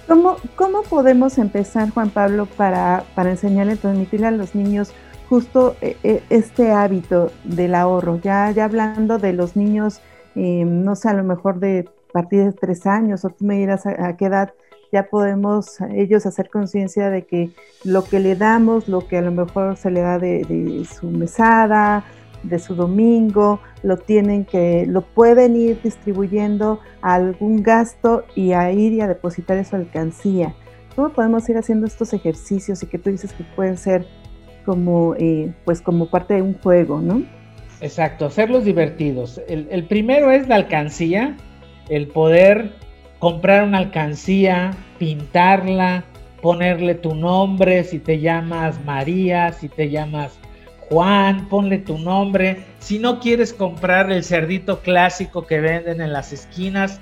¿Cómo, 0.08 0.38
cómo 0.56 0.84
podemos 0.84 1.38
empezar, 1.38 1.90
Juan 1.92 2.10
Pablo, 2.10 2.46
para, 2.46 3.06
para 3.16 3.32
enseñarle, 3.32 3.78
transmitirle 3.78 4.28
a 4.28 4.32
los 4.32 4.54
niños 4.56 4.92
justo 5.34 5.76
eh, 5.82 5.98
eh, 6.04 6.22
este 6.30 6.70
hábito 6.70 7.32
del 7.44 7.74
ahorro? 7.74 8.20
Ya, 8.22 8.52
ya 8.52 8.66
hablando 8.66 9.18
de 9.18 9.34
los 9.34 9.56
niños, 9.56 10.00
eh, 10.36 10.64
no 10.64 10.96
sé, 10.96 11.10
a 11.10 11.14
lo 11.16 11.24
mejor 11.24 11.60
de 11.60 11.90
partir 12.12 12.44
de 12.44 12.52
tres 12.52 12.86
años, 12.86 13.26
o 13.26 13.30
tú 13.30 13.44
me 13.44 13.56
dirás 13.56 13.88
a, 13.88 14.16
qué 14.16 14.26
edad 14.26 14.54
ya 14.92 15.08
podemos 15.10 15.82
ellos 15.96 16.28
hacer 16.28 16.52
conciencia 16.52 17.10
de 17.10 17.26
que 17.26 17.50
lo 17.84 18.04
que 18.04 18.20
le 18.20 18.36
damos, 18.36 18.88
lo 18.88 19.08
que 19.08 19.18
a 19.18 19.22
lo 19.24 19.32
mejor 19.32 19.76
se 19.76 19.90
le 19.90 20.02
da 20.02 20.20
de, 20.20 20.46
de 20.48 20.86
su 20.86 21.08
mesada, 21.08 22.04
de 22.44 22.60
su 22.60 22.76
domingo, 22.76 23.60
lo 23.82 23.98
tienen 23.98 24.46
que, 24.46 24.86
lo 24.86 25.02
pueden 25.02 25.56
ir 25.56 25.82
distribuyendo 25.82 26.80
a 27.02 27.16
algún 27.16 27.64
gasto 27.64 28.24
y 28.36 28.52
a 28.52 28.72
ir 28.72 28.94
y 28.94 29.02
a 29.02 29.08
depositar 29.08 29.58
en 29.58 29.66
su 29.66 29.76
alcancía. 29.78 30.54
¿Cómo 30.96 31.10
podemos 31.10 31.50
ir 31.50 31.58
haciendo 31.58 31.88
estos 31.88 32.14
ejercicios 32.14 32.84
y 32.84 32.86
que 32.86 33.00
tú 33.00 33.10
dices 33.10 33.34
que 33.34 33.44
pueden 33.56 33.78
ser 33.78 34.06
como, 34.64 35.16
eh, 35.16 35.52
pues 35.66 35.82
como 35.82 36.08
parte 36.08 36.36
de 36.36 36.42
un 36.42 36.54
juego, 36.60 37.02
¿no? 37.02 37.24
Exacto, 37.82 38.26
hacerlos 38.26 38.66
divertidos. 38.66 39.42
El, 39.48 39.68
el 39.70 39.86
primero 39.86 40.32
es 40.32 40.48
la 40.48 40.56
alcancía, 40.56 41.36
el 41.90 42.08
poder 42.08 42.72
comprar 43.20 43.64
una 43.64 43.80
alcancía, 43.80 44.72
pintarla, 44.98 46.06
ponerle 46.42 46.96
tu 46.96 47.16
nombre, 47.16 47.84
si 47.84 48.00
te 48.00 48.20
llamas 48.20 48.84
María, 48.84 49.54
si 49.54 49.70
te 49.70 49.90
llamas 49.90 50.38
Juan, 50.90 51.48
ponle 51.50 51.80
tu 51.80 51.98
nombre. 51.98 52.66
Si 52.80 53.00
no 53.00 53.20
quieres 53.20 53.54
comprar 53.54 54.12
el 54.12 54.24
cerdito 54.24 54.82
clásico 54.82 55.48
que 55.48 55.60
venden 55.60 56.02
en 56.02 56.12
las 56.12 56.34
esquinas, 56.34 57.00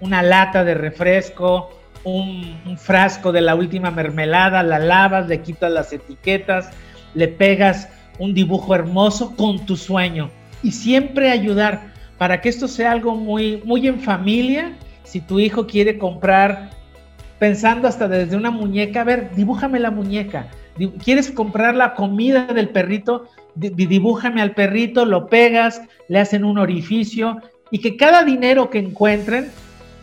una 0.00 0.22
lata 0.22 0.64
de 0.64 0.74
refresco, 0.74 1.70
un, 2.04 2.76
frasco 2.76 3.32
de 3.32 3.40
la 3.40 3.54
última 3.54 3.90
mermelada, 3.90 4.62
la 4.62 4.78
lavas, 4.78 5.28
le 5.28 5.40
quitas 5.40 5.70
las 5.70 5.92
etiquetas, 5.92 6.70
le 7.14 7.28
pegas 7.28 7.88
un 8.18 8.34
dibujo 8.34 8.74
hermoso 8.74 9.34
con 9.36 9.64
tu 9.66 9.76
sueño. 9.76 10.30
Y 10.62 10.72
siempre 10.72 11.30
ayudar 11.30 11.92
para 12.18 12.40
que 12.40 12.48
esto 12.48 12.68
sea 12.68 12.92
algo 12.92 13.14
muy, 13.14 13.62
muy 13.64 13.86
en 13.86 14.00
familia. 14.00 14.72
Si 15.04 15.20
tu 15.20 15.40
hijo 15.40 15.66
quiere 15.66 15.98
comprar, 15.98 16.70
pensando 17.38 17.88
hasta 17.88 18.08
desde 18.08 18.36
una 18.36 18.50
muñeca, 18.50 19.00
a 19.00 19.04
ver, 19.04 19.30
dibújame 19.34 19.80
la 19.80 19.90
muñeca 19.90 20.46
¿Quieres 21.04 21.30
comprar 21.30 21.74
la 21.74 21.94
comida 21.94 22.46
del 22.46 22.70
perrito? 22.70 23.26
Dibújame 23.54 24.40
al 24.40 24.52
perrito, 24.52 25.04
lo 25.04 25.26
pegas, 25.26 25.82
le 26.08 26.20
hacen 26.20 26.44
un 26.44 26.58
orificio 26.58 27.38
y 27.70 27.80
que 27.80 27.96
cada 27.96 28.24
dinero 28.24 28.70
que 28.70 28.78
encuentren, 28.78 29.50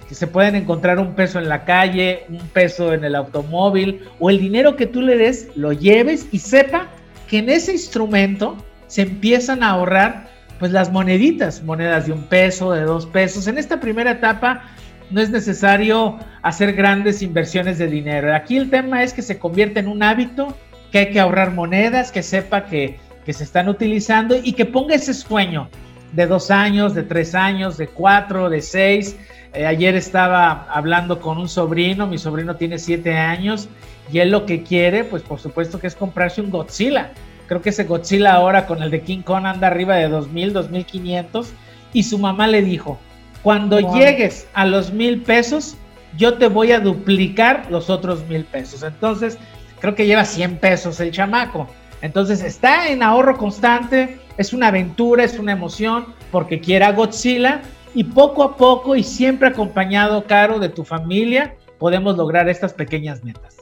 que 0.08 0.14
se 0.14 0.28
pueden 0.28 0.56
encontrar 0.56 1.00
un 1.00 1.16
peso 1.16 1.40
en 1.40 1.50
la 1.50 1.66
calle, 1.66 2.26
un 2.30 2.48
peso 2.50 2.94
en 2.94 3.04
el 3.04 3.16
automóvil 3.16 4.02
o 4.20 4.30
el 4.30 4.40
dinero 4.40 4.76
que 4.76 4.86
tú 4.86 5.02
le 5.02 5.18
des, 5.18 5.50
lo 5.56 5.74
lleves 5.74 6.28
y 6.32 6.40
sepa 6.40 6.90
que 7.27 7.39
en 7.39 7.50
ese 7.50 7.72
instrumento 7.72 8.57
se 8.88 9.03
empiezan 9.03 9.63
a 9.63 9.72
ahorrar 9.72 10.27
pues 10.60 10.72
las 10.72 10.91
moneditas, 10.91 11.62
monedas 11.63 12.07
de 12.07 12.13
un 12.13 12.24
peso, 12.24 12.72
de 12.72 12.81
dos 12.81 13.05
pesos. 13.05 13.48
En 13.48 13.57
esta 13.57 13.79
primera 13.79 14.12
etapa 14.12 14.63
no 15.12 15.22
es 15.22 15.29
necesario 15.29 16.17
hacer 16.41 16.74
grandes 16.74 17.22
inversiones 17.22 17.77
de 17.77 17.88
dinero. 17.88 18.34
Aquí 18.34 18.57
el 18.57 18.69
tema 18.69 19.03
es 19.03 19.13
que 19.13 19.22
se 19.22 19.38
convierta 19.38 19.79
en 19.79 19.88
un 19.88 20.03
hábito 20.03 20.55
que 20.91 21.00
hay 21.00 21.12
que 21.12 21.19
ahorrar 21.19 21.51
monedas, 21.51 22.12
que 22.12 22.24
sepa 22.24 22.65
que, 22.65 23.00
se 23.27 23.43
están 23.43 23.67
utilizando 23.67 24.38
y 24.41 24.53
que 24.53 24.65
ponga 24.65 24.96
ese 24.96 25.13
sueño 25.13 25.69
de 26.14 26.26
dos 26.28 26.52
años, 26.52 26.94
de 26.94 27.04
tres 27.04 27.36
años, 27.36 27.78
de 27.78 27.88
cuatro, 27.88 28.50
de 28.50 28.62
seis. 28.62 29.18
Eh, 29.54 29.66
ayer 29.66 29.96
estaba 29.96 30.68
hablando 30.72 31.20
con 31.20 31.38
un 31.38 31.50
sobrino, 31.50 32.08
mi 32.08 32.18
sobrino 32.18 32.56
tiene 32.56 32.80
siete 32.80 33.16
años 33.18 33.70
y 34.12 34.20
él 34.20 34.32
lo 34.32 34.46
que 34.46 34.64
quiere, 34.64 35.04
pues 35.04 35.24
por 35.24 35.40
supuesto 35.40 35.80
que 35.80 35.88
es 35.88 35.96
comprarse 35.96 36.42
un 36.42 36.50
Godzilla. 36.50 37.12
Creo 37.48 37.62
que 37.62 37.70
ese 37.70 37.86
Godzilla 37.86 38.34
ahora 38.34 38.66
con 38.66 38.84
el 38.84 38.92
de 38.92 39.02
King 39.02 39.22
Kong 39.22 39.46
anda 39.46 39.68
arriba 39.68 39.96
de 39.96 40.10
2000, 40.10 40.54
2500 40.54 41.54
y 41.94 42.04
su 42.04 42.18
mamá 42.20 42.48
le 42.48 42.62
dijo, 42.62 43.00
cuando 43.42 43.80
llegues 43.80 44.48
a 44.54 44.66
los 44.66 44.92
mil 44.92 45.22
pesos, 45.22 45.78
yo 46.18 46.34
te 46.36 46.48
voy 46.48 46.72
a 46.72 46.80
duplicar 46.80 47.68
los 47.70 47.90
otros 47.90 48.28
mil 48.28 48.44
pesos. 48.44 48.84
Entonces, 48.84 49.38
creo 49.80 49.96
que 49.96 50.06
lleva 50.06 50.26
100 50.26 50.58
pesos 50.58 51.00
el 51.00 51.12
chamaco. 51.12 51.68
Entonces 52.01 52.44
está 52.44 52.89
en 52.89 53.01
ahorro 53.01 53.38
constante, 53.38 54.20
es 54.38 54.54
una 54.54 54.68
aventura, 54.68 55.24
es 55.24 55.39
una 55.39 55.51
emoción, 55.51 56.06
porque 56.32 56.60
quiera 56.60 56.92
Godzilla 56.92 57.62
y 57.94 58.04
poco 58.04 58.44
a 58.44 58.56
poco 58.56 58.96
y 58.96 59.04
siempre 59.04 59.48
acompañado, 59.48 60.25
Caro, 60.25 60.60
de 60.60 60.70
tu 60.70 60.84
familia, 60.84 61.56
podemos 61.80 62.18
lograr 62.18 62.50
estas 62.50 62.74
pequeñas 62.74 63.24
metas. 63.24 63.58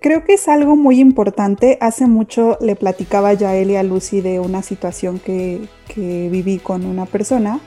Creo 0.00 0.22
que 0.22 0.34
es 0.34 0.48
algo 0.48 0.76
muy 0.76 1.00
importante. 1.00 1.78
Hace 1.80 2.06
mucho 2.06 2.58
le 2.60 2.76
platicaba 2.76 3.32
ya 3.32 3.56
él 3.56 3.70
y 3.70 3.76
a 3.76 3.82
Lucy 3.82 4.20
de 4.20 4.38
una 4.38 4.62
situación 4.62 5.18
que, 5.18 5.66
que 5.88 6.28
viví 6.30 6.58
con 6.58 6.84
una 6.84 7.06
persona. 7.06 7.58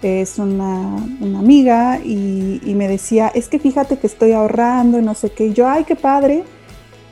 Es 0.00 0.38
una, 0.38 0.96
una 1.20 1.38
amiga 1.40 1.98
y, 1.98 2.60
me 2.76 2.88
decía, 2.88 3.32
es 3.34 3.48
que 3.48 3.58
fíjate 3.58 3.98
que 3.98 4.06
estoy 4.06 4.32
ahorrando 4.32 4.98
y 4.98 5.02
no 5.02 5.14
sé 5.14 5.30
qué. 5.30 5.46
Y 5.46 5.52
yo, 5.54 5.68
ay, 5.68 5.82
qué 5.84 5.96
padre. 5.96 6.44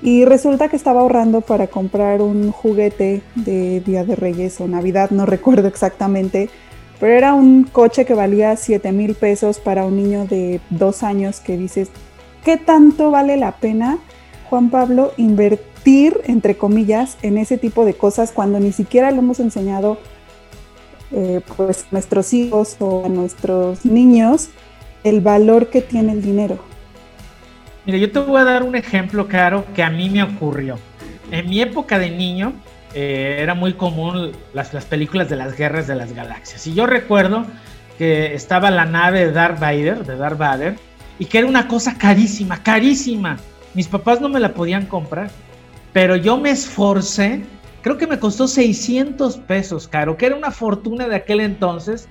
Y 0.02 0.24
resulta 0.24 0.68
que 0.68 0.76
estaba 0.76 1.02
ahorrando 1.02 1.42
para 1.42 1.66
comprar 1.66 2.22
un 2.22 2.52
juguete 2.52 3.22
de 3.34 3.80
Día 3.80 4.04
de 4.04 4.16
Reyes 4.16 4.60
o 4.60 4.66
Navidad, 4.66 5.10
no 5.10 5.26
recuerdo 5.26 5.68
exactamente, 5.68 6.48
pero 6.98 7.14
era 7.14 7.34
un 7.34 7.64
coche 7.64 8.04
que 8.04 8.14
valía 8.14 8.56
7 8.56 8.92
mil 8.92 9.14
pesos 9.14 9.58
para 9.58 9.84
un 9.84 9.96
niño 9.96 10.26
de 10.26 10.60
dos 10.70 11.02
años 11.02 11.40
que 11.40 11.56
dices, 11.56 11.88
¿qué 12.44 12.56
tanto 12.56 13.10
vale 13.10 13.36
la 13.36 13.52
pena, 13.52 13.98
Juan 14.48 14.70
Pablo, 14.70 15.12
invertir, 15.16 16.20
entre 16.24 16.56
comillas, 16.56 17.16
en 17.22 17.38
ese 17.38 17.56
tipo 17.56 17.84
de 17.84 17.94
cosas 17.94 18.32
cuando 18.32 18.58
ni 18.58 18.72
siquiera 18.72 19.10
le 19.10 19.18
hemos 19.18 19.40
enseñado 19.40 19.98
eh, 21.12 21.40
pues, 21.56 21.84
a 21.84 21.86
nuestros 21.92 22.32
hijos 22.32 22.76
o 22.80 23.04
a 23.04 23.08
nuestros 23.08 23.84
niños 23.84 24.48
el 25.04 25.20
valor 25.20 25.68
que 25.68 25.82
tiene 25.82 26.12
el 26.12 26.22
dinero? 26.22 26.69
Mira, 27.86 27.98
yo 27.98 28.10
te 28.10 28.18
voy 28.18 28.40
a 28.40 28.44
dar 28.44 28.62
un 28.62 28.76
ejemplo, 28.76 29.26
Caro, 29.26 29.64
que 29.74 29.82
a 29.82 29.90
mí 29.90 30.10
me 30.10 30.22
ocurrió. 30.22 30.78
En 31.30 31.48
mi 31.48 31.60
época 31.60 31.98
de 31.98 32.10
niño 32.10 32.52
eh, 32.94 33.38
era 33.40 33.54
muy 33.54 33.72
común 33.72 34.32
las, 34.52 34.74
las, 34.74 34.84
películas 34.84 35.30
de 35.30 35.36
las 35.36 35.56
guerras 35.56 35.86
de 35.86 35.94
las 35.94 36.12
galaxias. 36.12 36.66
Y 36.66 36.74
yo 36.74 36.86
recuerdo 36.86 37.46
que 37.96 38.34
estaba 38.34 38.70
la 38.70 38.84
nave 38.84 39.26
de 39.26 39.32
Darth 39.32 39.60
Vader, 39.60 40.04
de 40.04 40.16
Darth 40.16 40.38
Vader, 40.38 40.76
y 41.18 41.24
que 41.24 41.38
era 41.38 41.46
una 41.46 41.68
cosa 41.68 41.96
carísima, 41.96 42.62
carísima. 42.62 43.38
Mis 43.74 43.88
papás 43.88 44.20
no 44.20 44.28
me 44.28 44.40
la 44.40 44.52
podían 44.52 44.86
comprar, 44.86 45.30
pero 45.92 46.16
yo 46.16 46.36
me 46.36 46.50
esforcé. 46.50 47.42
Creo 47.82 47.96
que 47.96 48.06
me 48.06 48.18
costó 48.18 48.46
600 48.46 49.38
pesos, 49.38 49.88
Caro, 49.88 50.16
que 50.16 50.26
era 50.26 50.36
una 50.36 50.50
fortuna 50.50 51.08
de 51.08 51.16
aquel 51.16 51.40
entonces. 51.40 52.08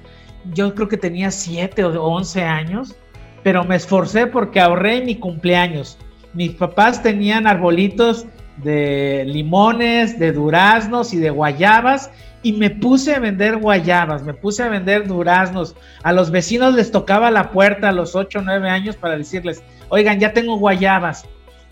Yo 0.53 0.73
creo 0.73 0.88
que 0.88 0.97
tenía 0.97 1.29
7 1.29 1.83
o 1.83 2.03
11 2.03 2.43
años 2.43 2.95
pero 3.43 3.63
me 3.63 3.75
esforcé 3.75 4.27
porque 4.27 4.60
ahorré 4.60 5.03
mi 5.03 5.15
cumpleaños. 5.15 5.98
Mis 6.34 6.51
papás 6.51 7.01
tenían 7.01 7.48
arbolitos 7.48 8.25
de 8.58 9.24
limones, 9.27 10.19
de 10.19 10.31
duraznos 10.31 11.13
y 11.13 11.17
de 11.17 11.29
guayabas 11.29 12.12
y 12.41 12.53
me 12.53 12.69
puse 12.69 13.15
a 13.15 13.19
vender 13.19 13.58
guayabas, 13.58 14.24
me 14.24 14.34
puse 14.34 14.63
a 14.63 14.69
vender 14.69 15.08
duraznos. 15.08 15.75
A 16.03 16.13
los 16.13 16.31
vecinos 16.31 16.74
les 16.74 16.91
tocaba 16.91 17.31
la 17.31 17.51
puerta 17.51 17.89
a 17.89 17.93
los 17.93 18.15
8 18.15 18.39
o 18.39 18.41
9 18.41 18.69
años 18.69 18.96
para 18.96 19.17
decirles, 19.17 19.62
oigan, 19.89 20.19
ya 20.19 20.34
tengo 20.34 20.58
guayabas. 20.58 21.25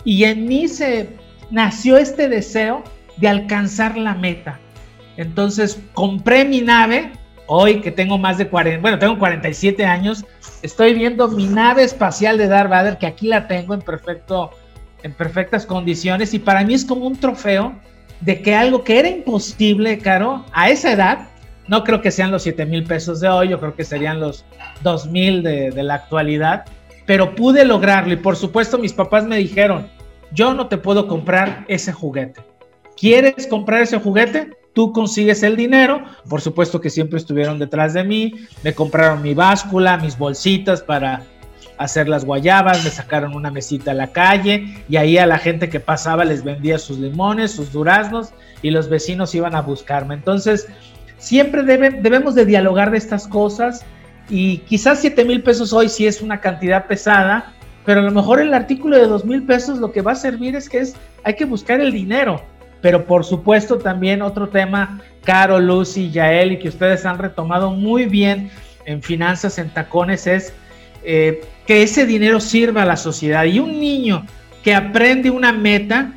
Y 0.04 0.26
en 0.26 0.48
mí 0.48 0.68
se 0.68 1.10
nació 1.52 1.98
este 1.98 2.28
deseo 2.28 2.84
de 3.18 3.30
alcanzar 3.30 3.98
la 3.98 4.14
meta. 4.14 4.60
Entonces 5.16 5.82
compré 5.94 6.46
mi 6.46 6.62
nave, 6.62 7.12
hoy 7.48 7.82
que 7.82 7.92
tengo 7.92 8.18
más 8.18 8.38
de 8.38 8.48
40, 8.48 8.82
bueno, 8.82 9.00
tengo 9.00 9.18
47 9.18 9.84
años, 9.86 10.26
estoy 10.62 10.94
viendo 10.94 11.28
mi 11.28 11.48
nave 11.48 11.84
espacial 11.84 12.38
de 12.38 12.48
Darth 12.48 12.70
Vader, 12.70 12.98
que 12.98 13.08
aquí 13.08 13.28
la 13.28 13.48
tengo 13.48 13.74
en 13.74 13.82
perfecto, 13.82 14.52
en 15.04 15.14
perfectas 15.14 15.66
condiciones, 15.66 16.34
y 16.34 16.40
para 16.40 16.64
mí 16.64 16.74
es 16.74 16.86
como 16.86 17.08
un 17.08 17.18
trofeo 17.18 17.74
de 18.22 18.42
que 18.42 18.56
algo 18.56 18.84
que 18.84 19.00
era 19.00 19.10
imposible, 19.10 19.98
Caro, 20.00 20.46
a 20.54 20.70
esa 20.70 20.92
edad, 20.92 21.30
no 21.68 21.84
creo 21.84 22.02
que 22.02 22.12
sean 22.12 22.32
los 22.32 22.44
7 22.44 22.66
mil 22.66 22.84
pesos 22.84 23.20
de 23.20 23.30
hoy, 23.30 23.50
yo 23.50 23.60
creo 23.60 23.76
que 23.76 23.84
serían 23.84 24.20
los 24.20 24.46
2 24.84 25.08
mil 25.08 25.44
de, 25.44 25.72
de 25.72 25.84
la 25.84 25.96
actualidad, 25.96 26.66
pero 27.06 27.36
pude 27.36 27.66
lograrlo 27.66 28.14
y 28.14 28.18
por 28.18 28.36
supuesto 28.36 28.78
mis 28.78 28.94
papás 28.94 29.26
me 29.26 29.38
dijeron, 29.38 29.88
yo 30.32 30.54
no 30.54 30.68
te 30.68 30.78
puedo 30.78 31.08
comprar 31.08 31.66
ese 31.68 31.94
juguete. 31.94 32.42
¿Quieres 32.98 33.48
comprar 33.48 33.82
ese 33.82 34.00
juguete? 34.00 34.57
Tú 34.78 34.92
consigues 34.92 35.42
el 35.42 35.56
dinero, 35.56 36.04
por 36.30 36.40
supuesto 36.40 36.80
que 36.80 36.92
siempre 36.92 37.18
estuvieron 37.18 37.58
detrás 37.58 37.96
de 37.96 38.04
mí, 38.04 38.36
me 38.64 38.76
compraron 38.76 39.24
mi 39.24 39.34
báscula, 39.34 39.98
mis 39.98 40.16
bolsitas 40.16 40.84
para 40.84 41.24
hacer 41.80 42.08
las 42.08 42.24
guayabas, 42.24 42.84
me 42.84 42.92
sacaron 42.92 43.34
una 43.34 43.50
mesita 43.50 43.90
a 43.90 43.96
la 43.96 44.12
calle 44.12 44.84
y 44.88 44.98
ahí 44.98 45.18
a 45.18 45.26
la 45.26 45.40
gente 45.40 45.68
que 45.68 45.80
pasaba 45.80 46.26
les 46.26 46.44
vendía 46.44 46.78
sus 46.78 47.00
limones, 47.00 47.54
sus 47.54 47.72
duraznos 47.72 48.34
y 48.62 48.70
los 48.70 48.88
vecinos 48.88 49.34
iban 49.34 49.56
a 49.56 49.64
buscarme. 49.64 50.14
Entonces, 50.14 50.68
siempre 51.18 51.64
debemos 51.64 52.36
de 52.36 52.46
dialogar 52.46 52.92
de 52.92 53.00
estas 53.00 53.28
cosas 53.28 53.84
y 54.30 54.60
quizás 54.60 55.00
7 55.00 55.26
mil 55.26 55.42
pesos 55.42 55.74
hoy 55.74 55.90
sí 55.90 56.06
es 56.06 56.22
una 56.22 56.40
cantidad 56.40 56.86
pesada, 56.86 57.52
pero 57.84 58.02
a 58.02 58.04
lo 58.04 58.12
mejor 58.12 58.40
el 58.42 58.54
artículo 58.54 58.96
de 58.96 59.08
2 59.08 59.26
mil 59.26 59.42
pesos 59.42 59.80
lo 59.80 59.92
que 59.92 60.04
va 60.04 60.12
a 60.12 60.16
servir 60.16 60.56
es 60.56 60.70
que 60.70 60.82
es, 60.82 60.96
hay 61.24 61.36
que 61.36 61.46
buscar 61.46 61.82
el 61.82 61.92
dinero. 61.92 62.44
Pero 62.82 63.06
por 63.06 63.24
supuesto 63.24 63.78
también 63.78 64.22
otro 64.22 64.50
tema, 64.50 65.02
Caro, 65.24 65.60
Lucy, 65.60 66.12
Yael, 66.12 66.54
y 66.54 66.60
que 66.60 66.70
ustedes 66.70 67.06
han 67.06 67.18
retomado 67.18 67.72
muy 67.72 68.06
bien 68.06 68.52
en 68.86 69.04
Finanzas 69.04 69.60
en 69.60 69.70
Tacones 69.70 70.26
es 70.28 70.54
eh, 71.04 71.42
que 71.66 71.84
ese 71.84 72.06
dinero 72.06 72.40
sirva 72.40 72.84
a 72.84 72.86
la 72.86 72.98
sociedad. 72.98 73.44
Y 73.46 73.60
un 73.60 73.80
niño 73.80 74.26
que 74.64 74.74
aprende 74.74 75.30
una 75.30 75.52
meta, 75.52 76.14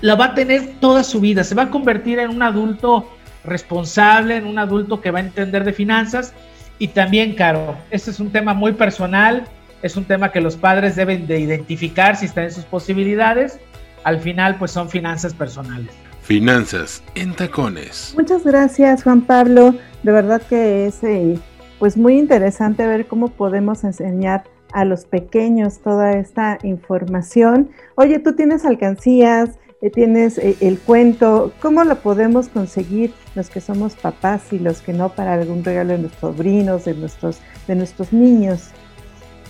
la 0.00 0.14
va 0.14 0.26
a 0.26 0.34
tener 0.34 0.74
toda 0.80 1.04
su 1.04 1.20
vida, 1.20 1.44
se 1.44 1.54
va 1.54 1.64
a 1.64 1.70
convertir 1.70 2.18
en 2.18 2.30
un 2.30 2.42
adulto 2.42 3.08
responsable, 3.44 4.36
en 4.36 4.46
un 4.46 4.58
adulto 4.58 5.00
que 5.00 5.10
va 5.10 5.18
a 5.18 5.22
entender 5.22 5.64
de 5.64 5.72
finanzas. 5.72 6.32
Y 6.78 6.88
también, 6.88 7.34
Caro, 7.34 7.76
este 7.90 8.10
es 8.10 8.20
un 8.20 8.30
tema 8.30 8.54
muy 8.54 8.72
personal, 8.72 9.44
es 9.82 9.96
un 9.96 10.04
tema 10.04 10.32
que 10.32 10.40
los 10.40 10.56
padres 10.56 10.96
deben 10.96 11.26
de 11.26 11.38
identificar 11.38 12.16
si 12.16 12.26
están 12.26 12.44
en 12.44 12.52
sus 12.52 12.64
posibilidades. 12.64 13.58
Al 14.04 14.20
final, 14.20 14.56
pues 14.58 14.70
son 14.70 14.88
finanzas 14.88 15.34
personales. 15.34 15.90
Finanzas 16.22 17.02
en 17.14 17.34
tacones. 17.34 18.14
Muchas 18.16 18.44
gracias, 18.44 19.02
Juan 19.02 19.22
Pablo. 19.22 19.74
De 20.02 20.12
verdad 20.12 20.40
que 20.40 20.86
es 20.86 21.02
eh, 21.02 21.38
pues 21.78 21.96
muy 21.96 22.18
interesante 22.18 22.86
ver 22.86 23.06
cómo 23.06 23.28
podemos 23.28 23.84
enseñar 23.84 24.44
a 24.72 24.84
los 24.84 25.04
pequeños 25.04 25.80
toda 25.80 26.12
esta 26.12 26.58
información. 26.62 27.70
Oye, 27.94 28.18
tú 28.18 28.34
tienes 28.34 28.64
alcancías, 28.64 29.50
eh, 29.80 29.90
tienes 29.90 30.38
eh, 30.38 30.56
el 30.60 30.78
cuento, 30.78 31.52
¿cómo 31.60 31.84
lo 31.84 31.96
podemos 31.96 32.48
conseguir 32.48 33.12
los 33.34 33.50
que 33.50 33.60
somos 33.60 33.94
papás 33.94 34.52
y 34.52 34.58
los 34.58 34.80
que 34.80 34.92
no 34.92 35.10
para 35.10 35.34
algún 35.34 35.62
regalo 35.62 35.92
de 35.92 35.98
nuestros 35.98 36.36
sobrinos, 36.36 36.84
de 36.86 36.94
nuestros, 36.94 37.38
de 37.68 37.74
nuestros 37.74 38.12
niños? 38.12 38.70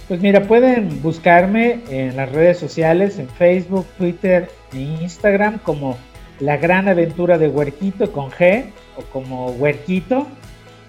Pues 0.09 0.21
mira, 0.21 0.43
pueden 0.43 1.01
buscarme 1.01 1.81
en 1.89 2.17
las 2.17 2.31
redes 2.31 2.59
sociales, 2.59 3.19
en 3.19 3.27
Facebook, 3.27 3.87
Twitter 3.97 4.51
e 4.75 4.79
Instagram 5.03 5.59
como 5.61 5.97
La 6.41 6.59
Gran 6.59 6.89
Aventura 6.89 7.39
de 7.39 7.49
Huerquito 7.49 8.13
con 8.13 8.31
G 8.31 8.67
o 8.99 9.03
como 9.05 9.47
Huerquito. 9.53 10.27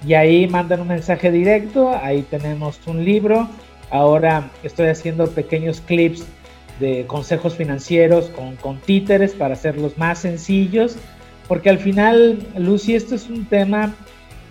Y 0.06 0.16
ahí 0.16 0.48
mandan 0.48 0.82
un 0.82 0.90
mensaje 0.90 1.32
directo, 1.32 1.92
ahí 1.96 2.24
tenemos 2.24 2.80
un 2.88 3.06
libro. 3.06 3.48
Ahora 3.90 4.52
estoy 4.64 4.88
haciendo 4.88 5.28
pequeños 5.28 5.80
clips 5.80 6.26
de 6.82 7.06
consejos 7.08 7.56
financieros 7.56 8.26
con, 8.26 8.58
con 8.58 8.80
títeres 8.82 9.32
para 9.34 9.54
hacerlos 9.54 9.98
más 9.98 10.20
sencillos. 10.20 10.98
Porque 11.48 11.70
al 11.70 11.80
final, 11.80 12.46
Lucy, 12.58 12.96
esto 12.96 13.16
es 13.16 13.30
un 13.30 13.46
tema 13.46 13.96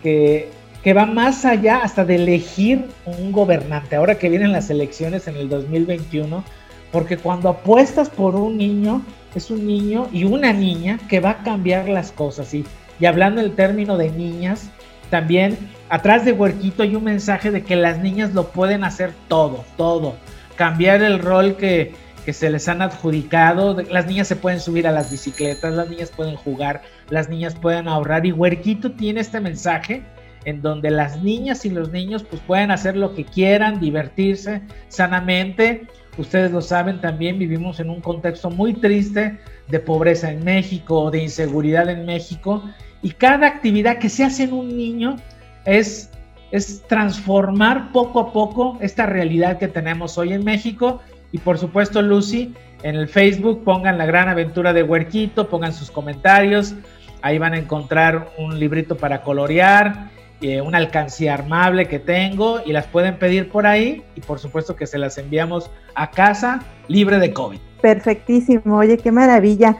que 0.02 0.48
que 0.84 0.92
va 0.92 1.06
más 1.06 1.46
allá 1.46 1.78
hasta 1.78 2.04
de 2.04 2.16
elegir 2.16 2.84
un 3.06 3.32
gobernante, 3.32 3.96
ahora 3.96 4.18
que 4.18 4.28
vienen 4.28 4.52
las 4.52 4.68
elecciones 4.68 5.26
en 5.26 5.36
el 5.36 5.48
2021, 5.48 6.44
porque 6.92 7.16
cuando 7.16 7.48
apuestas 7.48 8.10
por 8.10 8.36
un 8.36 8.58
niño, 8.58 9.00
es 9.34 9.50
un 9.50 9.66
niño 9.66 10.08
y 10.12 10.24
una 10.24 10.52
niña 10.52 11.00
que 11.08 11.20
va 11.20 11.30
a 11.30 11.42
cambiar 11.42 11.88
las 11.88 12.12
cosas. 12.12 12.52
Y, 12.52 12.66
y 13.00 13.06
hablando 13.06 13.40
el 13.40 13.54
término 13.54 13.96
de 13.96 14.10
niñas, 14.10 14.68
también 15.08 15.56
atrás 15.88 16.26
de 16.26 16.32
Huerquito 16.32 16.82
hay 16.82 16.94
un 16.94 17.04
mensaje 17.04 17.50
de 17.50 17.64
que 17.64 17.76
las 17.76 18.00
niñas 18.00 18.34
lo 18.34 18.48
pueden 18.48 18.84
hacer 18.84 19.14
todo, 19.26 19.64
todo. 19.78 20.16
Cambiar 20.54 21.02
el 21.02 21.18
rol 21.18 21.56
que, 21.56 21.94
que 22.26 22.34
se 22.34 22.50
les 22.50 22.68
han 22.68 22.82
adjudicado. 22.82 23.74
Las 23.90 24.06
niñas 24.06 24.28
se 24.28 24.36
pueden 24.36 24.60
subir 24.60 24.86
a 24.86 24.92
las 24.92 25.10
bicicletas, 25.10 25.72
las 25.72 25.88
niñas 25.88 26.10
pueden 26.14 26.36
jugar, 26.36 26.82
las 27.08 27.30
niñas 27.30 27.54
pueden 27.54 27.88
ahorrar. 27.88 28.26
Y 28.26 28.32
Huerquito 28.32 28.92
tiene 28.92 29.20
este 29.22 29.40
mensaje 29.40 30.02
en 30.44 30.62
donde 30.62 30.90
las 30.90 31.22
niñas 31.22 31.64
y 31.64 31.70
los 31.70 31.90
niños 31.90 32.22
pues 32.22 32.42
pueden 32.42 32.70
hacer 32.70 32.96
lo 32.96 33.14
que 33.14 33.24
quieran, 33.24 33.80
divertirse 33.80 34.62
sanamente. 34.88 35.86
Ustedes 36.16 36.52
lo 36.52 36.60
saben 36.60 37.00
también, 37.00 37.38
vivimos 37.38 37.80
en 37.80 37.90
un 37.90 38.00
contexto 38.00 38.50
muy 38.50 38.74
triste 38.74 39.38
de 39.68 39.80
pobreza 39.80 40.30
en 40.30 40.44
México, 40.44 41.10
de 41.10 41.22
inseguridad 41.22 41.88
en 41.88 42.06
México, 42.06 42.62
y 43.02 43.10
cada 43.10 43.46
actividad 43.46 43.98
que 43.98 44.08
se 44.08 44.24
hace 44.24 44.44
en 44.44 44.52
un 44.52 44.76
niño 44.76 45.16
es, 45.64 46.10
es 46.52 46.82
transformar 46.88 47.92
poco 47.92 48.20
a 48.20 48.32
poco 48.32 48.78
esta 48.80 49.06
realidad 49.06 49.58
que 49.58 49.68
tenemos 49.68 50.16
hoy 50.16 50.32
en 50.32 50.44
México. 50.44 51.00
Y 51.32 51.38
por 51.38 51.58
supuesto, 51.58 52.00
Lucy, 52.00 52.54
en 52.82 52.96
el 52.96 53.08
Facebook 53.08 53.64
pongan 53.64 53.98
la 53.98 54.06
gran 54.06 54.28
aventura 54.28 54.72
de 54.72 54.82
Huerquito, 54.82 55.48
pongan 55.48 55.72
sus 55.72 55.90
comentarios, 55.90 56.74
ahí 57.22 57.38
van 57.38 57.54
a 57.54 57.58
encontrar 57.58 58.30
un 58.38 58.58
librito 58.58 58.96
para 58.96 59.22
colorear, 59.22 60.10
eh, 60.40 60.60
una 60.60 60.78
alcancía 60.78 61.34
armable 61.34 61.86
que 61.86 61.98
tengo 61.98 62.60
y 62.64 62.72
las 62.72 62.86
pueden 62.86 63.18
pedir 63.18 63.50
por 63.50 63.66
ahí 63.66 64.02
y 64.14 64.20
por 64.20 64.38
supuesto 64.38 64.76
que 64.76 64.86
se 64.86 64.98
las 64.98 65.16
enviamos 65.18 65.70
a 65.94 66.10
casa 66.10 66.60
libre 66.88 67.18
de 67.18 67.32
COVID. 67.32 67.58
Perfectísimo, 67.80 68.76
oye, 68.76 68.98
qué 68.98 69.12
maravilla. 69.12 69.76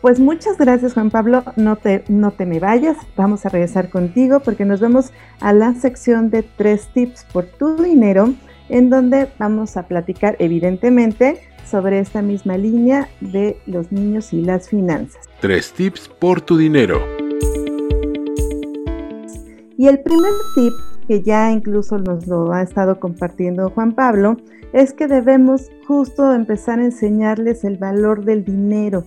Pues 0.00 0.20
muchas 0.20 0.56
gracias 0.58 0.94
Juan 0.94 1.10
Pablo, 1.10 1.42
no 1.56 1.76
te, 1.76 2.04
no 2.08 2.30
te 2.30 2.46
me 2.46 2.60
vayas, 2.60 2.96
vamos 3.16 3.44
a 3.44 3.48
regresar 3.48 3.90
contigo 3.90 4.40
porque 4.40 4.64
nos 4.64 4.80
vemos 4.80 5.12
a 5.40 5.52
la 5.52 5.74
sección 5.74 6.30
de 6.30 6.44
tres 6.44 6.86
tips 6.94 7.24
por 7.32 7.46
tu 7.46 7.82
dinero 7.82 8.32
en 8.68 8.90
donde 8.90 9.28
vamos 9.38 9.76
a 9.76 9.88
platicar 9.88 10.36
evidentemente 10.38 11.40
sobre 11.68 11.98
esta 11.98 12.22
misma 12.22 12.56
línea 12.56 13.08
de 13.20 13.58
los 13.66 13.92
niños 13.92 14.32
y 14.32 14.42
las 14.42 14.68
finanzas. 14.68 15.28
Tres 15.40 15.72
tips 15.72 16.08
por 16.08 16.40
tu 16.40 16.56
dinero. 16.56 17.17
Y 19.78 19.86
el 19.86 20.00
primer 20.00 20.32
tip, 20.56 20.72
que 21.06 21.22
ya 21.22 21.52
incluso 21.52 21.98
nos 21.98 22.26
lo 22.26 22.52
ha 22.52 22.62
estado 22.62 22.98
compartiendo 22.98 23.70
Juan 23.70 23.92
Pablo, 23.92 24.36
es 24.72 24.92
que 24.92 25.06
debemos 25.06 25.70
justo 25.86 26.34
empezar 26.34 26.80
a 26.80 26.84
enseñarles 26.84 27.62
el 27.62 27.78
valor 27.78 28.24
del 28.24 28.44
dinero 28.44 29.04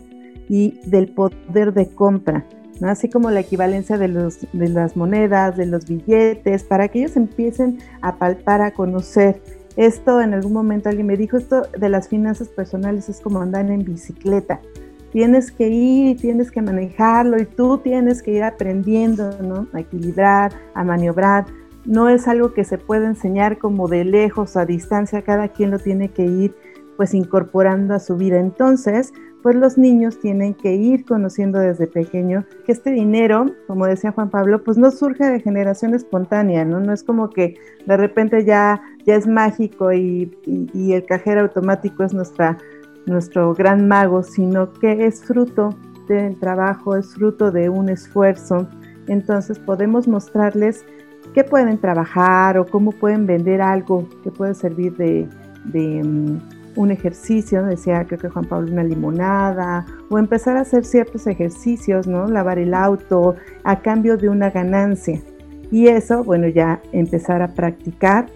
y 0.48 0.80
del 0.86 1.14
poder 1.14 1.74
de 1.74 1.90
compra, 1.94 2.46
así 2.84 3.10
como 3.10 3.30
la 3.32 3.42
equivalencia 3.42 3.98
de, 3.98 4.08
los, 4.08 4.48
de 4.54 4.70
las 4.70 4.96
monedas, 4.96 5.58
de 5.58 5.66
los 5.66 5.86
billetes, 5.86 6.64
para 6.64 6.88
que 6.88 7.00
ellos 7.00 7.18
empiecen 7.18 7.80
a 8.02 8.18
palpar, 8.18 8.62
a 8.62 8.72
conocer. 8.72 9.42
Esto 9.76 10.22
en 10.22 10.34
algún 10.34 10.54
momento 10.54 10.88
alguien 10.88 11.08
me 11.08 11.18
dijo, 11.18 11.36
esto 11.36 11.64
de 11.78 11.90
las 11.90 12.08
finanzas 12.08 12.48
personales 12.48 13.10
es 13.10 13.20
como 13.20 13.42
andar 13.42 13.70
en 13.70 13.84
bicicleta 13.84 14.62
tienes 15.12 15.52
que 15.52 15.68
ir 15.68 16.08
y 16.08 16.16
tienes 16.16 16.52
que 16.52 16.62
manejarlo 16.62 17.40
y 17.40 17.46
tú 17.46 17.78
tienes 17.80 18.22
que 18.24 18.32
ir 18.32 18.44
aprendiendo, 18.44 19.32
¿no? 19.42 19.68
A 19.74 19.82
equilibrar, 19.82 20.52
a 20.74 20.84
maniobrar. 20.84 21.46
No 21.86 22.10
es 22.10 22.28
algo 22.28 22.54
que 22.54 22.64
se 22.64 22.78
pueda 22.78 23.08
enseñar 23.08 23.58
como 23.58 23.88
de 23.88 24.06
lejos, 24.06 24.56
a 24.56 24.66
distancia, 24.66 25.22
cada 25.24 25.50
quien 25.50 25.72
lo 25.72 25.80
tiene 25.80 26.10
que 26.10 26.26
ir 26.26 26.56
pues 26.98 27.14
incorporando 27.14 27.96
a 27.96 28.00
su 28.00 28.16
vida. 28.16 28.40
Entonces, 28.40 29.12
pues 29.42 29.56
los 29.56 29.78
niños 29.78 30.20
tienen 30.20 30.54
que 30.54 30.76
ir 30.76 31.04
conociendo 31.04 31.58
desde 31.58 31.88
pequeño 31.88 32.46
que 32.64 32.72
este 32.72 32.92
dinero, 32.92 33.48
como 33.66 33.88
decía 33.88 34.12
Juan 34.12 34.30
Pablo, 34.30 34.64
pues 34.64 34.78
no 34.78 34.92
surge 34.92 35.26
de 35.26 35.40
generación 35.40 35.96
espontánea, 35.96 36.64
¿no? 36.64 36.80
No 36.80 36.94
es 36.94 37.04
como 37.04 37.32
que 37.32 37.56
de 37.88 37.98
repente 37.98 38.46
ya, 38.46 38.84
ya 39.04 39.16
es 39.16 39.26
mágico 39.26 39.92
y 39.92 40.32
el 40.76 41.06
cajero 41.06 41.42
automático 41.42 42.04
es 42.04 42.14
nuestra 42.14 42.60
nuestro 43.06 43.54
gran 43.54 43.88
mago, 43.88 44.24
sino 44.24 44.74
que 44.74 45.06
es 45.06 45.24
fruto 45.24 45.76
del 46.08 46.38
trabajo, 46.40 46.96
es 46.96 47.14
fruto 47.14 47.52
de 47.52 47.70
un 47.70 47.90
esfuerzo. 47.90 48.68
Entonces 49.08 49.60
podemos 49.60 50.08
mostrarles 50.08 50.86
qué 51.34 51.44
pueden 51.44 51.78
trabajar 51.78 52.58
o 52.58 52.66
cómo 52.66 52.92
pueden 52.92 53.26
vender 53.26 53.62
algo 53.62 54.08
que 54.24 54.32
puede 54.32 54.54
servir 54.54 54.96
de, 54.98 55.28
mm, 56.04 56.38
un 56.76 56.90
ejercicio, 56.90 57.64
decía 57.64 58.06
creo 58.06 58.18
que 58.18 58.30
Juan 58.30 58.46
Pablo 58.46 58.72
una 58.72 58.84
limonada, 58.84 59.86
o 60.10 60.18
empezar 60.18 60.56
a 60.56 60.62
hacer 60.62 60.86
ciertos 60.86 61.28
ejercicios, 61.28 62.08
¿no? 62.08 62.28
Lavar 62.28 62.60
el 62.60 62.74
auto 62.74 63.36
a 63.64 63.82
cambio 63.82 64.16
de 64.16 64.30
una 64.30 64.50
ganancia. 64.52 65.22
Y 65.70 65.88
eso, 65.88 66.24
bueno, 66.24 66.48
ya 66.48 66.82
empezar 66.94 67.42
a 67.42 67.54
practicar 67.54 68.28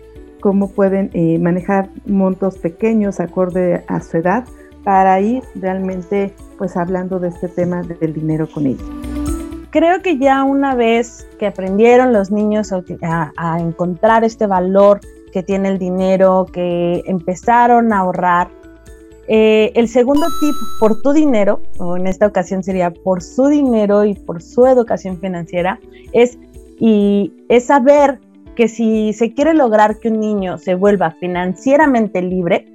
cómo 0.45 0.69
pueden 0.69 1.09
eh, 1.13 1.39
manejar 1.39 1.89
montos 2.05 2.59
pequeños 2.59 3.19
acorde 3.19 3.83
a 3.87 3.99
su 3.99 4.17
edad 4.17 4.45
para 4.83 5.19
ir 5.19 5.41
realmente 5.55 6.35
pues 6.59 6.77
hablando 6.77 7.17
de 7.19 7.29
este 7.29 7.47
tema 7.47 7.81
del 7.81 8.13
dinero 8.13 8.47
con 8.53 8.67
ellos. 8.67 8.87
Creo 9.71 10.03
que 10.03 10.19
ya 10.19 10.43
una 10.43 10.75
vez 10.75 11.25
que 11.39 11.47
aprendieron 11.47 12.13
los 12.13 12.29
niños 12.29 12.71
a, 12.71 13.59
encontrar 13.59 14.23
este 14.23 14.45
valor 14.45 14.99
que 15.33 15.41
tiene 15.41 15.69
el 15.69 15.79
dinero, 15.79 16.45
que 16.53 17.01
empezaron 17.07 17.91
a 17.91 17.99
ahorrar, 18.01 18.47
Eh, 19.27 19.71
el 19.73 19.87
segundo 19.87 20.27
tip, 20.39 20.55
por 20.79 21.01
tu 21.01 21.11
dinero, 21.11 21.59
o 21.79 21.97
en 21.97 22.05
esta 22.05 22.27
ocasión 22.27 22.61
sería 22.61 22.91
por 22.91 23.23
su 23.23 23.47
dinero 23.47 24.05
y 24.05 24.13
por 24.13 24.43
su 24.43 24.67
educación 24.67 25.17
financiera, 25.17 25.79
es, 26.13 26.37
y, 26.79 27.33
es 27.49 27.65
saber 27.65 28.19
que 28.55 28.67
si 28.67 29.13
se 29.13 29.33
quiere 29.33 29.53
lograr 29.53 29.99
que 29.99 30.09
un 30.09 30.19
niño 30.19 30.57
se 30.57 30.75
vuelva 30.75 31.11
financieramente 31.11 32.21
libre, 32.21 32.67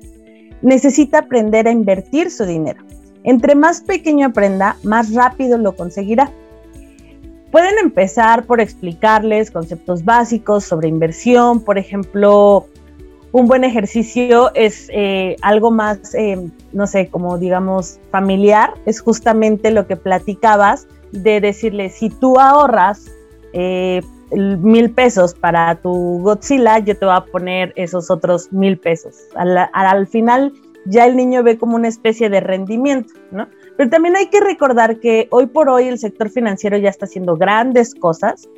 necesita 0.62 1.20
aprender 1.20 1.66
a 1.66 1.72
invertir 1.72 2.30
su 2.30 2.44
dinero. 2.44 2.82
Entre 3.24 3.54
más 3.54 3.80
pequeño 3.80 4.28
aprenda, 4.28 4.76
más 4.82 5.12
rápido 5.14 5.58
lo 5.58 5.74
conseguirá. 5.74 6.30
Pueden 7.50 7.74
empezar 7.82 8.44
por 8.44 8.60
explicarles 8.60 9.50
conceptos 9.50 10.04
básicos 10.04 10.64
sobre 10.64 10.88
inversión, 10.88 11.60
por 11.60 11.78
ejemplo, 11.78 12.66
un 13.32 13.46
buen 13.46 13.64
ejercicio 13.64 14.52
es 14.54 14.88
eh, 14.92 15.36
algo 15.42 15.70
más, 15.70 16.14
eh, 16.14 16.48
no 16.72 16.86
sé, 16.86 17.08
como 17.08 17.38
digamos 17.38 17.98
familiar, 18.10 18.74
es 18.86 19.00
justamente 19.00 19.70
lo 19.70 19.86
que 19.86 19.96
platicabas 19.96 20.86
de 21.12 21.40
decirle, 21.40 21.90
si 21.90 22.08
tú 22.08 22.38
ahorras 22.38 23.06
eh, 23.52 24.02
mil 24.32 24.90
pesos 24.90 25.34
para 25.34 25.74
tu 25.76 26.20
Godzilla, 26.22 26.78
yo 26.78 26.96
te 26.96 27.04
voy 27.04 27.14
a 27.14 27.24
poner 27.24 27.72
esos 27.76 28.10
otros 28.10 28.52
mil 28.52 28.78
pesos. 28.78 29.16
Al, 29.34 30.06
final 30.06 30.52
ya 30.86 31.06
el 31.06 31.16
niño 31.16 31.42
ve 31.42 31.58
como 31.58 31.76
una 31.76 31.88
especie 31.88 32.30
de 32.30 32.40
rendimiento, 32.40 33.12
¿no? 33.30 33.48
Pero 33.76 33.90
también 33.90 34.16
hay 34.16 34.28
que 34.28 34.40
recordar 34.40 35.00
que 35.00 35.28
hoy 35.30 35.46
por 35.46 35.68
hoy 35.68 35.88
el 35.88 35.98
sector 35.98 36.30
financiero 36.30 36.76
ya 36.76 36.90
está 36.90 37.06
haciendo 37.06 37.36
grandes 37.36 37.94
cosas, 37.94 38.48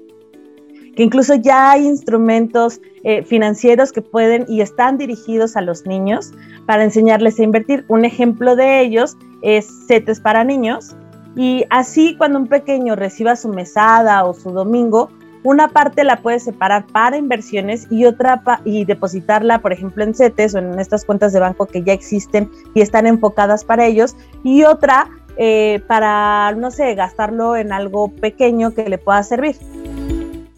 que 0.94 1.02
incluso 1.02 1.34
ya 1.36 1.72
hay 1.72 1.86
instrumentos 1.86 2.80
eh, 3.02 3.22
financieros 3.22 3.92
que 3.92 4.02
pueden 4.02 4.44
y 4.48 4.60
están 4.60 4.98
dirigidos 4.98 5.56
a 5.56 5.62
los 5.62 5.86
niños 5.86 6.32
para 6.66 6.84
enseñarles 6.84 7.38
a 7.38 7.44
invertir. 7.44 7.84
Un 7.88 8.04
ejemplo 8.04 8.56
de 8.56 8.80
ellos 8.80 9.16
es 9.40 9.68
CETES 9.86 10.20
para 10.20 10.44
niños. 10.44 10.94
Y 11.34 11.64
así 11.70 12.14
cuando 12.16 12.38
un 12.38 12.46
pequeño 12.46 12.94
reciba 12.94 13.36
su 13.36 13.48
mesada 13.48 14.24
o 14.24 14.34
su 14.34 14.50
domingo, 14.50 15.08
una 15.44 15.68
parte 15.68 16.04
la 16.04 16.16
puede 16.16 16.40
separar 16.40 16.86
para 16.86 17.16
inversiones 17.16 17.86
y 17.90 18.04
otra 18.04 18.42
y 18.64 18.84
depositarla, 18.84 19.60
por 19.60 19.72
ejemplo, 19.72 20.04
en 20.04 20.14
CETES 20.14 20.54
o 20.54 20.58
en 20.58 20.78
estas 20.78 21.04
cuentas 21.04 21.32
de 21.32 21.40
banco 21.40 21.66
que 21.66 21.82
ya 21.82 21.92
existen 21.92 22.50
y 22.74 22.80
están 22.80 23.06
enfocadas 23.06 23.64
para 23.64 23.86
ellos, 23.86 24.16
y 24.44 24.64
otra 24.64 25.08
eh, 25.36 25.82
para, 25.86 26.52
no 26.52 26.70
sé, 26.70 26.94
gastarlo 26.94 27.56
en 27.56 27.72
algo 27.72 28.08
pequeño 28.08 28.72
que 28.72 28.88
le 28.88 28.98
pueda 28.98 29.22
servir. 29.22 29.56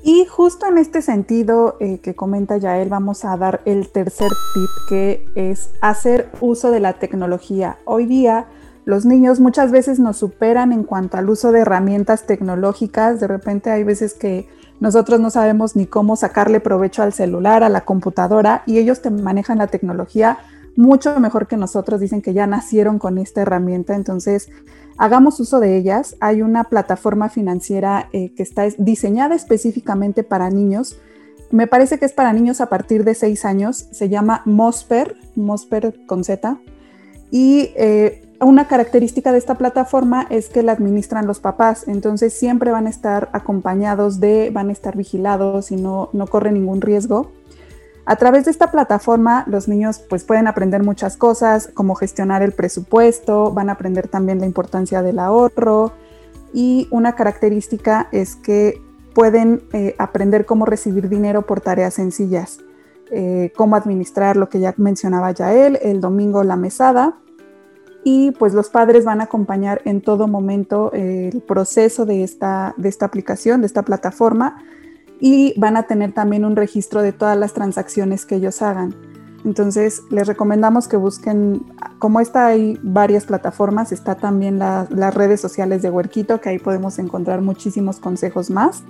Y 0.03 0.27
justo 0.27 0.66
en 0.66 0.77
este 0.77 1.01
sentido 1.01 1.79
eh, 1.81 1.99
que 1.99 2.14
comenta 2.14 2.59
Yael, 2.59 2.90
vamos 2.90 3.25
a 3.25 3.37
dar 3.38 3.62
el 3.64 3.88
tercer 3.88 4.29
tip 4.29 4.70
que 4.88 5.25
es 5.35 5.70
hacer 5.81 6.29
uso 6.42 6.70
de 6.70 6.81
la 6.81 6.92
tecnología. 6.94 7.79
Hoy 7.87 8.05
día 8.05 8.47
los 8.85 9.07
niños 9.07 9.40
muchas 9.40 9.70
veces 9.70 9.99
nos 9.99 10.18
superan 10.18 10.73
en 10.73 10.85
cuanto 10.85 11.16
al 11.16 11.31
uso 11.31 11.53
de 11.53 11.61
herramientas 11.61 12.27
tecnológicas. 12.27 13.18
De 13.18 13.29
repente 13.29 13.70
hay 13.70 13.83
veces 13.83 14.12
que 14.12 14.47
nosotros 14.81 15.21
no 15.21 15.31
sabemos 15.31 15.77
ni 15.77 15.87
cómo 15.87 16.17
sacarle 16.17 16.61
provecho 16.61 17.03
al 17.03 17.13
celular, 17.13 17.63
a 17.63 17.69
la 17.69 17.83
computadora, 17.83 18.63
y 18.67 18.79
ellos 18.79 19.03
te 19.03 19.11
manejan 19.11 19.59
la 19.59 19.69
tecnología 19.69 20.39
mucho 20.77 21.19
mejor 21.21 21.47
que 21.47 21.57
nosotros. 21.57 22.01
Dicen 22.01 22.23
que 22.23 22.35
ya 22.35 22.47
nacieron 22.47 22.99
con 22.99 23.19
esta 23.19 23.43
herramienta, 23.43 23.95
entonces 23.95 24.49
hagamos 24.97 25.41
uso 25.41 25.61
de 25.61 25.77
ellas. 25.77 26.17
Hay 26.21 26.43
una 26.43 26.65
plataforma 26.65 27.29
financiera 27.29 28.09
eh, 28.13 28.33
que 28.35 28.43
está 28.43 28.65
diseñada 28.79 29.35
específicamente 29.35 30.23
para 30.23 30.51
niños. 30.51 30.99
Me 31.51 31.67
parece 31.67 31.99
que 31.99 32.07
es 32.07 32.13
para 32.13 32.33
niños 32.33 32.61
a 32.61 32.69
partir 32.69 33.05
de 33.05 33.15
6 33.15 33.45
años. 33.45 33.87
Se 33.93 34.09
llama 34.09 34.43
Mosper, 34.45 35.17
Mosper 35.37 35.95
con 36.07 36.25
Z. 36.25 36.59
Y 37.31 37.71
eh, 37.77 38.24
una 38.44 38.66
característica 38.66 39.33
de 39.33 39.38
esta 39.38 39.57
plataforma 39.57 40.26
es 40.30 40.48
que 40.48 40.62
la 40.62 40.72
administran 40.72 41.26
los 41.26 41.40
papás, 41.40 41.85
entonces 41.87 42.33
siempre 42.33 42.70
van 42.70 42.87
a 42.87 42.90
estar 42.90 43.28
acompañados 43.33 44.20
de, 44.20 44.50
van 44.52 44.68
a 44.68 44.72
estar 44.72 44.96
vigilados 44.96 45.70
y 45.70 45.76
no, 45.76 46.11
no 46.12 46.26
corren 46.26 46.54
ningún 46.54 46.80
riesgo. 46.80 47.30
A 48.07 48.16
través 48.16 48.44
de 48.44 48.50
esta 48.50 48.70
plataforma 48.70 49.44
los 49.46 49.66
niños 49.66 49.98
pues 49.98 50.24
pueden 50.24 50.46
aprender 50.46 50.83
muchas 50.83 51.16
cosas, 51.16 51.70
como 51.72 51.94
gestionar 51.94 52.42
el 52.42 52.52
presupuesto, 52.52 53.52
van 53.52 53.70
a 53.70 53.72
aprender 53.72 54.09
también 54.09 54.40
la 54.40 54.46
importancia 54.46 55.02
del 55.02 55.18
ahorro. 55.18 55.92
Y 56.52 56.87
una 56.90 57.14
característica 57.14 58.09
es 58.12 58.37
que 58.37 58.80
pueden 59.14 59.62
eh, 59.72 59.94
aprender 59.98 60.44
cómo 60.44 60.66
recibir 60.66 61.09
dinero 61.09 61.42
por 61.42 61.61
tareas 61.61 61.94
sencillas, 61.94 62.59
eh, 63.11 63.52
cómo 63.57 63.76
administrar 63.76 64.37
lo 64.37 64.48
que 64.48 64.61
ya 64.61 64.74
mencionaba 64.76 65.30
ya 65.33 65.54
él, 65.54 65.78
el 65.83 66.00
domingo 66.00 66.44
la 66.44 66.57
mesada 66.57 67.16
y 68.05 68.33
pues 68.33 68.53
los 68.53 68.69
padres 68.69 69.07
van 69.07 69.23
a 69.23 69.25
acompañar 69.25 69.81
en 69.87 70.03
todo 70.03 70.29
momento 70.29 70.93
el 70.93 71.40
proceso 71.40 72.05
de 72.05 72.23
esta, 72.23 72.75
de 72.77 72.90
esta 72.90 73.07
aplicación, 73.07 73.62
de 73.62 73.67
esta 73.67 73.83
plataforma 73.83 74.62
y 75.21 75.59
van 75.59 75.79
a 75.79 75.85
tener 75.85 76.12
también 76.12 76.45
un 76.45 76.55
registro 76.55 77.01
de 77.01 77.12
todas 77.12 77.37
las 77.38 77.55
transacciones 77.55 78.27
que 78.27 78.37
ellos 78.37 78.61
hagan. 78.61 78.95
Entonces 79.45 80.03
les 80.11 80.27
recomendamos 80.27 80.87
que 80.87 80.99
busquen, 80.99 81.64
como 81.99 82.21
está 82.21 82.47
hay 82.47 82.79
varias 82.83 83.25
plataformas, 83.25 83.90
está 83.90 84.17
también 84.17 84.59
las 84.59 85.14
redes 85.14 85.40
sociales 85.40 85.81
de 85.81 85.90
Huerquito, 85.90 86.40
que 86.43 86.51
ahí 86.51 86.59
podemos 86.59 86.99
encontrar 86.99 87.40
muchísimos 87.40 88.01
consejos 88.01 88.51
más. 88.51 88.85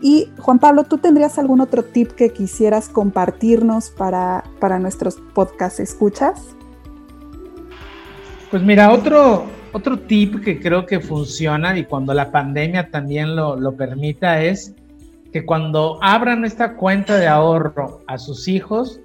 Y 0.00 0.30
Juan 0.38 0.58
Pablo, 0.58 0.84
¿tú 0.84 0.98
tendrías 0.98 1.38
algún 1.38 1.60
otro 1.60 1.84
tip 1.84 2.12
que 2.12 2.30
quisieras 2.30 2.88
compartirnos 2.88 3.90
para, 3.90 4.44
para 4.60 4.78
nuestros 4.78 5.16
podcast 5.32 5.80
escuchas? 5.80 6.54
Pues 8.54 8.62
mira, 8.62 8.92
otro, 8.92 9.46
otro 9.72 9.98
tip 9.98 10.40
que 10.44 10.60
creo 10.60 10.86
que 10.86 11.00
funciona 11.00 11.76
y 11.76 11.86
cuando 11.86 12.14
la 12.14 12.30
pandemia 12.30 12.88
también 12.88 13.34
lo, 13.34 13.56
lo 13.56 13.74
permita 13.74 14.44
es 14.44 14.76
que 15.32 15.44
cuando 15.44 15.98
abran 16.00 16.44
esta 16.44 16.76
cuenta 16.76 17.16
de 17.16 17.26
ahorro 17.26 18.02
a 18.06 18.16
sus 18.16 18.46
hijos, 18.46 19.00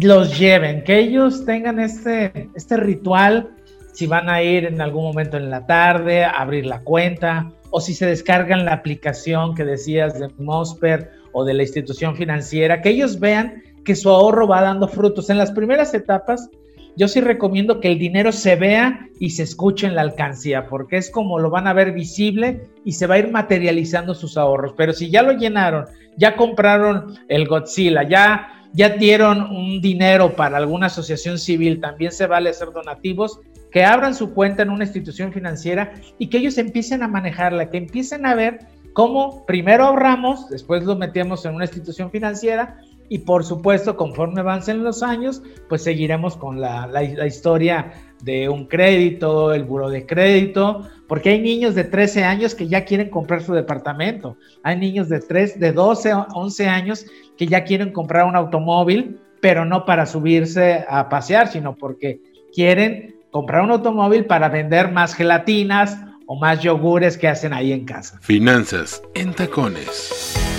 los 0.00 0.38
lleven, 0.38 0.84
que 0.84 1.00
ellos 1.00 1.44
tengan 1.44 1.80
este, 1.80 2.48
este 2.54 2.76
ritual, 2.76 3.50
si 3.92 4.06
van 4.06 4.30
a 4.30 4.40
ir 4.40 4.66
en 4.66 4.80
algún 4.80 5.02
momento 5.02 5.36
en 5.36 5.50
la 5.50 5.66
tarde 5.66 6.22
a 6.22 6.30
abrir 6.30 6.64
la 6.64 6.78
cuenta, 6.78 7.50
o 7.70 7.80
si 7.80 7.92
se 7.92 8.06
descargan 8.06 8.64
la 8.64 8.74
aplicación 8.74 9.56
que 9.56 9.64
decías 9.64 10.16
de 10.16 10.28
Mosper 10.38 11.10
o 11.32 11.44
de 11.44 11.54
la 11.54 11.64
institución 11.64 12.14
financiera, 12.14 12.82
que 12.82 12.90
ellos 12.90 13.18
vean 13.18 13.64
que 13.84 13.96
su 13.96 14.10
ahorro 14.10 14.46
va 14.46 14.62
dando 14.62 14.86
frutos. 14.86 15.28
En 15.28 15.38
las 15.38 15.50
primeras 15.50 15.92
etapas 15.92 16.48
yo 16.96 17.08
sí 17.08 17.20
recomiendo 17.20 17.80
que 17.80 17.92
el 17.92 17.98
dinero 17.98 18.32
se 18.32 18.56
vea 18.56 19.08
y 19.18 19.30
se 19.30 19.42
escuche 19.42 19.86
en 19.86 19.94
la 19.94 20.02
alcancía, 20.02 20.68
porque 20.68 20.96
es 20.96 21.10
como 21.10 21.38
lo 21.38 21.50
van 21.50 21.66
a 21.66 21.72
ver 21.72 21.92
visible 21.92 22.62
y 22.84 22.92
se 22.92 23.06
va 23.06 23.14
a 23.14 23.18
ir 23.18 23.30
materializando 23.30 24.14
sus 24.14 24.36
ahorros. 24.36 24.74
Pero 24.76 24.92
si 24.92 25.10
ya 25.10 25.22
lo 25.22 25.32
llenaron, 25.32 25.86
ya 26.16 26.36
compraron 26.36 27.18
el 27.28 27.46
Godzilla, 27.46 28.02
ya, 28.08 28.48
ya 28.72 28.90
dieron 28.90 29.42
un 29.42 29.80
dinero 29.80 30.34
para 30.36 30.56
alguna 30.56 30.86
asociación 30.86 31.38
civil, 31.38 31.80
también 31.80 32.12
se 32.12 32.26
vale 32.26 32.50
hacer 32.50 32.70
donativos, 32.72 33.40
que 33.70 33.84
abran 33.84 34.14
su 34.14 34.34
cuenta 34.34 34.62
en 34.62 34.70
una 34.70 34.84
institución 34.84 35.32
financiera 35.32 35.92
y 36.18 36.26
que 36.26 36.38
ellos 36.38 36.58
empiecen 36.58 37.02
a 37.02 37.08
manejarla, 37.08 37.70
que 37.70 37.78
empiecen 37.78 38.26
a 38.26 38.34
ver 38.34 38.58
cómo 38.92 39.46
primero 39.46 39.84
ahorramos, 39.84 40.48
después 40.48 40.84
lo 40.84 40.96
metemos 40.96 41.44
en 41.44 41.54
una 41.54 41.64
institución 41.64 42.10
financiera 42.10 42.78
y 43.10 43.18
por 43.18 43.44
supuesto, 43.44 43.96
conforme 43.96 44.40
avancen 44.40 44.84
los 44.84 45.02
años, 45.02 45.42
pues 45.68 45.82
seguiremos 45.82 46.36
con 46.36 46.60
la, 46.60 46.88
historia 47.26 47.92
de 48.22 48.48
un 48.48 48.66
crédito, 48.66 49.52
el 49.52 49.64
buro 49.64 49.90
de 49.90 50.06
crédito, 50.06 50.88
porque 51.08 51.30
hay 51.30 51.40
niños 51.40 51.74
de 51.74 51.82
13 51.82 52.22
años 52.22 52.54
que 52.54 52.68
ya 52.68 52.84
quieren 52.84 53.10
comprar 53.10 53.42
su 53.42 53.52
departamento, 53.52 54.36
hay 54.62 54.78
niños 54.78 55.08
de 55.08 55.18
3, 55.18 55.58
de 55.58 55.72
12, 55.72 56.12
11 56.34 56.68
años 56.68 57.04
que 57.36 57.48
ya 57.48 57.64
quieren 57.64 57.92
comprar 57.92 58.26
un 58.26 58.36
automóvil, 58.36 59.18
pero 59.40 59.64
no 59.64 59.84
para 59.84 60.06
subirse 60.06 60.84
a 60.88 61.08
pasear, 61.08 61.48
sino 61.48 61.74
porque 61.74 62.20
quieren 62.54 63.16
comprar 63.32 63.62
un 63.62 63.72
automóvil 63.72 64.24
para 64.24 64.48
vender 64.48 64.92
más 64.92 65.14
gelatinas 65.14 65.98
o 66.26 66.38
más 66.38 66.62
yogures 66.62 67.18
que 67.18 67.26
hacen 67.26 67.52
ahí 67.52 67.72
en 67.72 67.84
casa. 67.84 68.20
Finanzas 68.20 69.02
en 69.14 69.34
tacones. 69.34 70.49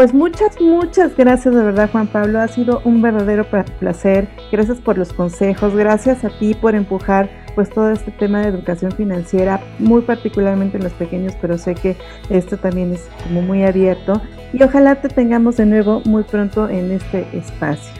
Pues 0.00 0.14
muchas, 0.14 0.58
muchas 0.58 1.14
gracias 1.14 1.54
de 1.54 1.62
verdad 1.62 1.90
Juan 1.92 2.06
Pablo, 2.06 2.40
ha 2.40 2.48
sido 2.48 2.80
un 2.86 3.02
verdadero 3.02 3.44
placer, 3.78 4.28
gracias 4.50 4.78
por 4.78 4.96
los 4.96 5.12
consejos, 5.12 5.76
gracias 5.76 6.24
a 6.24 6.30
ti 6.30 6.54
por 6.54 6.74
empujar 6.74 7.28
pues 7.54 7.68
todo 7.68 7.90
este 7.90 8.10
tema 8.10 8.40
de 8.40 8.48
educación 8.48 8.92
financiera, 8.92 9.60
muy 9.78 10.00
particularmente 10.00 10.78
en 10.78 10.84
los 10.84 10.94
pequeños, 10.94 11.34
pero 11.42 11.58
sé 11.58 11.74
que 11.74 11.98
esto 12.30 12.56
también 12.56 12.94
es 12.94 13.10
como 13.24 13.42
muy 13.42 13.62
abierto. 13.62 14.22
Y 14.54 14.62
ojalá 14.62 15.02
te 15.02 15.10
tengamos 15.10 15.58
de 15.58 15.66
nuevo 15.66 16.00
muy 16.06 16.22
pronto 16.22 16.66
en 16.70 16.92
este 16.92 17.26
espacio. 17.36 17.92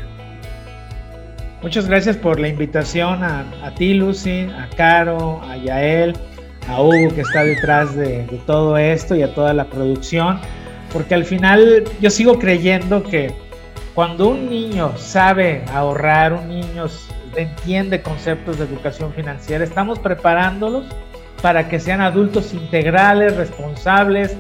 Muchas 1.61 1.87
gracias 1.87 2.17
por 2.17 2.41
la 2.41 2.49
invitación 2.49 3.23
a, 3.23 3.45
ti 3.77 3.93
Lucy, 3.93 4.49
a 4.57 4.71
Caro, 4.75 5.43
a 5.43 5.59
Yael, 5.59 6.17
a 6.67 6.81
Hugo 6.81 7.15
que 7.15 7.21
está 7.21 7.45
detrás 7.45 7.95
de 7.95 8.41
todo 8.47 8.79
esto 8.79 9.15
y 9.15 9.23
a 9.23 9.35
toda 9.35 9.53
la 9.53 9.67
producción 9.67 10.41
porque 10.93 11.15
al 11.15 11.25
final 11.25 11.85
yo 12.01 12.11
sigo 12.11 12.39
creyendo 12.39 13.03
que 13.03 13.33
cuando 13.95 14.29
un 14.29 14.49
niño 14.49 14.97
sabe 14.97 15.65
ahorrar, 15.73 16.33
un 16.33 16.49
niño 16.49 16.87
entiende 17.37 18.03
conceptos 18.03 18.59
de 18.59 18.65
educación 18.65 19.13
financiera, 19.13 19.65
estamos 19.65 19.99
preparándolos 19.99 20.85
para 21.43 21.69
que 21.69 21.81
sean 21.81 22.01
adultos 22.01 22.53
integrales, 22.53 23.37
responsables, 23.37 24.37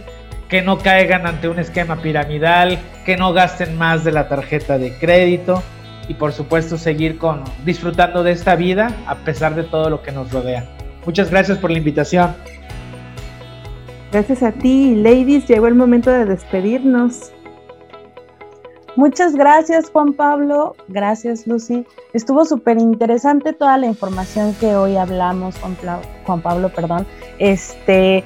que 0.48 0.62
no 0.62 0.78
caigan 0.78 1.26
ante 1.26 1.48
un 1.48 1.58
esquema 1.58 1.96
piramidal, 1.96 2.78
que 3.06 3.16
no 3.16 3.32
gasten 3.32 3.78
más 3.78 4.04
de 4.04 4.12
la 4.12 4.28
tarjeta 4.28 4.78
de 4.78 4.92
crédito 4.98 5.62
y 6.08 6.14
por 6.14 6.32
supuesto 6.32 6.76
seguir 6.76 7.18
con 7.18 7.44
disfrutando 7.64 8.24
de 8.24 8.32
esta 8.32 8.56
vida 8.56 8.96
a 9.06 9.14
pesar 9.16 9.54
de 9.54 9.62
todo 9.62 9.88
lo 9.88 10.02
que 10.02 10.10
nos 10.10 10.32
rodea. 10.32 10.64
Muchas 11.06 11.30
gracias 11.30 11.58
por 11.58 11.70
la 11.70 11.78
invitación. 11.78 12.34
Gracias 14.12 14.42
a 14.42 14.52
ti, 14.52 14.94
ladies. 14.96 15.46
Llegó 15.46 15.66
el 15.66 15.74
momento 15.74 16.10
de 16.10 16.24
despedirnos. 16.24 17.32
Muchas 18.96 19.34
gracias 19.34 19.88
Juan 19.90 20.12
Pablo, 20.12 20.74
gracias 20.88 21.46
Lucy. 21.46 21.86
Estuvo 22.12 22.44
súper 22.44 22.78
interesante 22.78 23.52
toda 23.52 23.78
la 23.78 23.86
información 23.86 24.52
que 24.54 24.74
hoy 24.74 24.96
hablamos, 24.96 25.56
Juan, 25.58 25.76
Juan 26.26 26.42
Pablo, 26.42 26.70
perdón. 26.70 27.06
Este, 27.38 28.24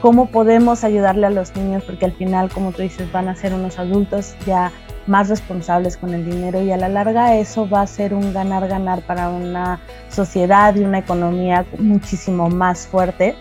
cómo 0.00 0.26
podemos 0.26 0.84
ayudarle 0.84 1.26
a 1.26 1.30
los 1.30 1.56
niños, 1.56 1.82
porque 1.82 2.04
al 2.04 2.12
final, 2.12 2.48
como 2.48 2.70
tú 2.72 2.82
dices, 2.82 3.10
van 3.10 3.28
a 3.28 3.34
ser 3.34 3.54
unos 3.54 3.78
adultos 3.78 4.36
ya 4.46 4.70
más 5.06 5.28
responsables 5.28 5.96
con 5.96 6.14
el 6.14 6.24
dinero 6.24 6.62
y 6.62 6.70
a 6.70 6.76
la 6.76 6.88
larga 6.88 7.36
eso 7.36 7.68
va 7.68 7.82
a 7.82 7.86
ser 7.86 8.14
un 8.14 8.32
ganar-ganar 8.32 9.02
para 9.02 9.28
una 9.28 9.80
sociedad 10.08 10.74
y 10.76 10.84
una 10.84 11.00
economía 11.00 11.66
muchísimo 11.78 12.48
más 12.48 12.86
fuerte. 12.86 13.34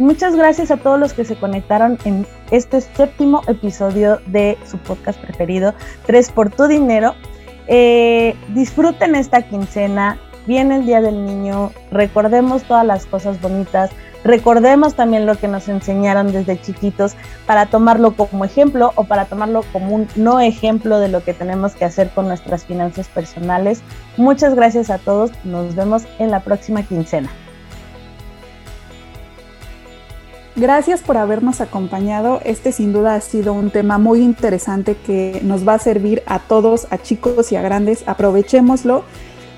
Muchas 0.00 0.34
gracias 0.34 0.70
a 0.70 0.78
todos 0.78 0.98
los 0.98 1.12
que 1.12 1.26
se 1.26 1.36
conectaron 1.36 1.98
en 2.06 2.26
este 2.50 2.80
séptimo 2.80 3.42
episodio 3.46 4.18
de 4.24 4.56
su 4.64 4.78
podcast 4.78 5.20
preferido, 5.20 5.74
Tres 6.06 6.32
por 6.32 6.48
tu 6.50 6.66
dinero. 6.68 7.14
Eh, 7.66 8.34
disfruten 8.54 9.14
esta 9.14 9.42
quincena, 9.42 10.18
viene 10.46 10.76
el 10.76 10.86
Día 10.86 11.02
del 11.02 11.26
Niño, 11.26 11.70
recordemos 11.92 12.62
todas 12.62 12.86
las 12.86 13.04
cosas 13.04 13.38
bonitas, 13.42 13.90
Recordemos 14.22 14.94
también 14.94 15.24
lo 15.24 15.36
que 15.36 15.48
nos 15.48 15.66
enseñaron 15.68 16.30
desde 16.30 16.60
chiquitos 16.60 17.14
para 17.46 17.66
tomarlo 17.66 18.12
como 18.12 18.44
ejemplo 18.44 18.92
o 18.94 19.04
para 19.04 19.24
tomarlo 19.24 19.64
como 19.72 19.94
un 19.94 20.08
no 20.14 20.40
ejemplo 20.40 20.98
de 21.00 21.08
lo 21.08 21.24
que 21.24 21.32
tenemos 21.32 21.74
que 21.74 21.86
hacer 21.86 22.10
con 22.10 22.28
nuestras 22.28 22.66
finanzas 22.66 23.08
personales. 23.08 23.80
Muchas 24.18 24.54
gracias 24.54 24.90
a 24.90 24.98
todos. 24.98 25.30
Nos 25.44 25.74
vemos 25.74 26.04
en 26.18 26.30
la 26.30 26.40
próxima 26.40 26.82
quincena. 26.82 27.30
Gracias 30.56 31.00
por 31.00 31.16
habernos 31.16 31.60
acompañado. 31.60 32.40
Este 32.44 32.72
sin 32.72 32.92
duda 32.92 33.14
ha 33.14 33.20
sido 33.20 33.52
un 33.52 33.70
tema 33.70 33.98
muy 33.98 34.20
interesante 34.20 34.96
que 34.96 35.40
nos 35.44 35.66
va 35.66 35.74
a 35.74 35.78
servir 35.78 36.22
a 36.26 36.40
todos, 36.40 36.88
a 36.90 36.98
chicos 36.98 37.52
y 37.52 37.56
a 37.56 37.62
grandes. 37.62 38.02
Aprovechémoslo 38.06 39.04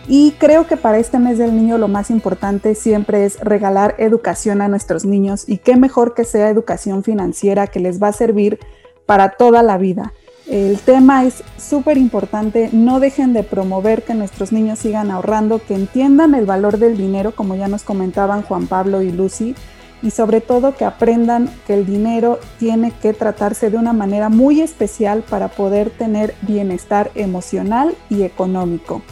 y 0.06 0.32
creo 0.32 0.66
que 0.66 0.76
para 0.76 0.98
este 0.98 1.18
mes 1.18 1.38
del 1.38 1.54
niño 1.56 1.78
lo 1.78 1.88
más 1.88 2.10
importante 2.10 2.74
siempre 2.74 3.24
es 3.24 3.38
regalar 3.40 3.94
educación 3.98 4.60
a 4.60 4.68
nuestros 4.68 5.04
niños 5.04 5.44
y 5.48 5.58
qué 5.58 5.76
mejor 5.76 6.14
que 6.14 6.24
sea 6.24 6.50
educación 6.50 7.04
financiera 7.04 7.68
que 7.68 7.80
les 7.80 8.02
va 8.02 8.08
a 8.08 8.12
servir 8.12 8.58
para 9.06 9.30
toda 9.30 9.62
la 9.62 9.78
vida. 9.78 10.12
El 10.48 10.78
tema 10.80 11.24
es 11.24 11.44
súper 11.56 11.96
importante, 11.96 12.68
no 12.72 12.98
dejen 12.98 13.32
de 13.32 13.44
promover 13.44 14.02
que 14.02 14.14
nuestros 14.14 14.50
niños 14.50 14.80
sigan 14.80 15.12
ahorrando, 15.12 15.60
que 15.64 15.74
entiendan 15.74 16.34
el 16.34 16.46
valor 16.46 16.78
del 16.78 16.96
dinero, 16.96 17.32
como 17.34 17.54
ya 17.54 17.68
nos 17.68 17.84
comentaban 17.84 18.42
Juan 18.42 18.66
Pablo 18.66 19.02
y 19.02 19.12
Lucy, 19.12 19.54
y 20.02 20.10
sobre 20.10 20.40
todo 20.40 20.74
que 20.74 20.84
aprendan 20.84 21.48
que 21.66 21.74
el 21.74 21.86
dinero 21.86 22.38
tiene 22.58 22.90
que 22.90 23.12
tratarse 23.12 23.70
de 23.70 23.76
una 23.76 23.92
manera 23.92 24.28
muy 24.28 24.60
especial 24.60 25.22
para 25.22 25.48
poder 25.48 25.90
tener 25.90 26.34
bienestar 26.42 27.10
emocional 27.14 27.94
y 28.10 28.22
económico. 28.22 29.02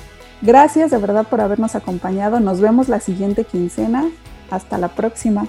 Gracias 0.42 0.90
de 0.90 0.98
verdad 0.98 1.26
por 1.28 1.40
habernos 1.40 1.74
acompañado. 1.74 2.40
Nos 2.40 2.60
vemos 2.60 2.88
la 2.88 3.00
siguiente 3.00 3.44
quincena. 3.44 4.10
Hasta 4.50 4.78
la 4.78 4.88
próxima. 4.88 5.46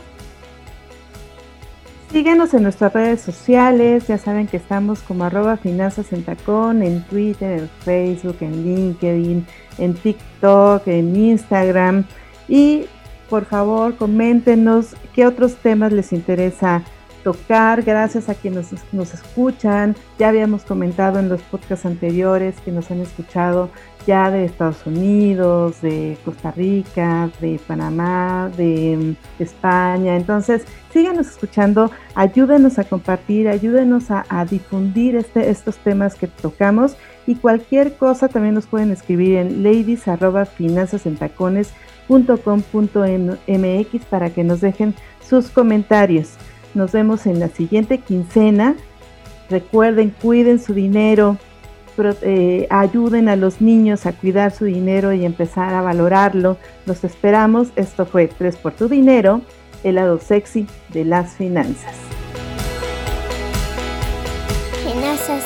Síguenos 2.12 2.54
en 2.54 2.64
nuestras 2.64 2.92
redes 2.92 3.22
sociales, 3.22 4.06
ya 4.08 4.18
saben 4.18 4.46
que 4.46 4.58
estamos 4.58 5.00
como 5.00 5.24
arroba 5.24 5.56
finanzas 5.56 6.12
en 6.12 6.26
tacón, 6.26 6.84
en 6.84 7.04
Twitter, 7.04 7.62
en 7.62 7.70
Facebook, 7.86 8.36
en 8.42 8.66
LinkedIn, 8.66 9.48
en 9.78 9.94
TikTok, 9.94 10.86
en 10.88 11.16
Instagram. 11.16 12.04
Y 12.50 12.86
por 13.32 13.46
favor, 13.46 13.96
coméntenos 13.96 14.94
qué 15.16 15.26
otros 15.26 15.56
temas 15.56 15.94
les 15.94 16.12
interesa 16.12 16.84
tocar, 17.24 17.82
gracias 17.82 18.28
a 18.28 18.36
quienes 18.36 18.74
nos, 18.92 19.14
escuchan. 19.14 19.96
Ya 20.20 20.28
habíamos 20.28 20.64
comentado 20.64 21.18
en 21.18 21.30
los 21.30 21.42
podcasts 21.44 21.86
anteriores 21.86 22.56
que 22.66 22.74
nos 22.74 22.92
han 22.92 23.00
escuchado 23.00 23.70
ya 24.06 24.30
de 24.30 24.44
Estados 24.44 24.86
Unidos, 24.86 25.82
de 25.82 26.18
Costa 26.26 26.52
Rica, 26.52 27.30
de 27.40 27.58
Panamá, 27.66 28.52
de, 28.58 29.16
mm, 29.40 29.42
España. 29.42 30.18
Entonces, 30.18 30.66
síganos 30.92 31.28
escuchando, 31.28 31.90
ayúdenos 32.16 32.80
a 32.80 32.84
compartir, 32.84 33.48
ayúdenos 33.48 34.12
a, 34.12 34.46
difundir 34.50 35.16
este, 35.16 35.50
estos 35.50 35.78
temas 35.78 36.16
que 36.16 36.28
tocamos 36.28 36.98
y 37.26 37.36
cualquier 37.36 37.94
cosa 37.96 38.28
también 38.28 38.56
nos 38.56 38.66
pueden 38.66 38.92
escribir 38.92 39.38
en 39.38 39.64
ladies.finanzasentacones.com.mx 42.12 44.06
para 44.06 44.30
que 44.30 44.44
nos 44.44 44.62
dejen 44.62 44.96
sus 45.28 45.50
comentarios. 45.50 46.34
Nos 46.74 46.92
vemos 46.92 47.26
en 47.26 47.40
la 47.40 47.48
siguiente 47.50 48.00
quincena. 48.00 48.76
Recuerden, 49.50 50.14
cuiden 50.22 50.60
su 50.60 50.74
dinero, 50.74 51.38
eh, 52.22 52.68
ayuden 52.70 53.28
a 53.30 53.36
los 53.36 53.60
niños 53.62 54.06
a 54.06 54.14
cuidar 54.14 54.52
su 54.52 54.66
dinero 54.66 55.12
y 55.14 55.26
empezar 55.26 55.74
a 55.74 55.82
valorarlo. 55.82 56.58
Los 56.86 57.04
esperamos. 57.04 57.70
Esto 57.76 58.06
fue 58.06 58.28
Tres 58.28 58.56
por 58.58 58.74
tu 58.74 58.88
dinero, 58.88 59.42
el 59.84 59.96
lado 59.96 60.20
sexy 60.20 60.68
de 60.90 61.04
las 61.06 61.34
finanzas. 61.34 61.96
Finanzas. 64.86 65.44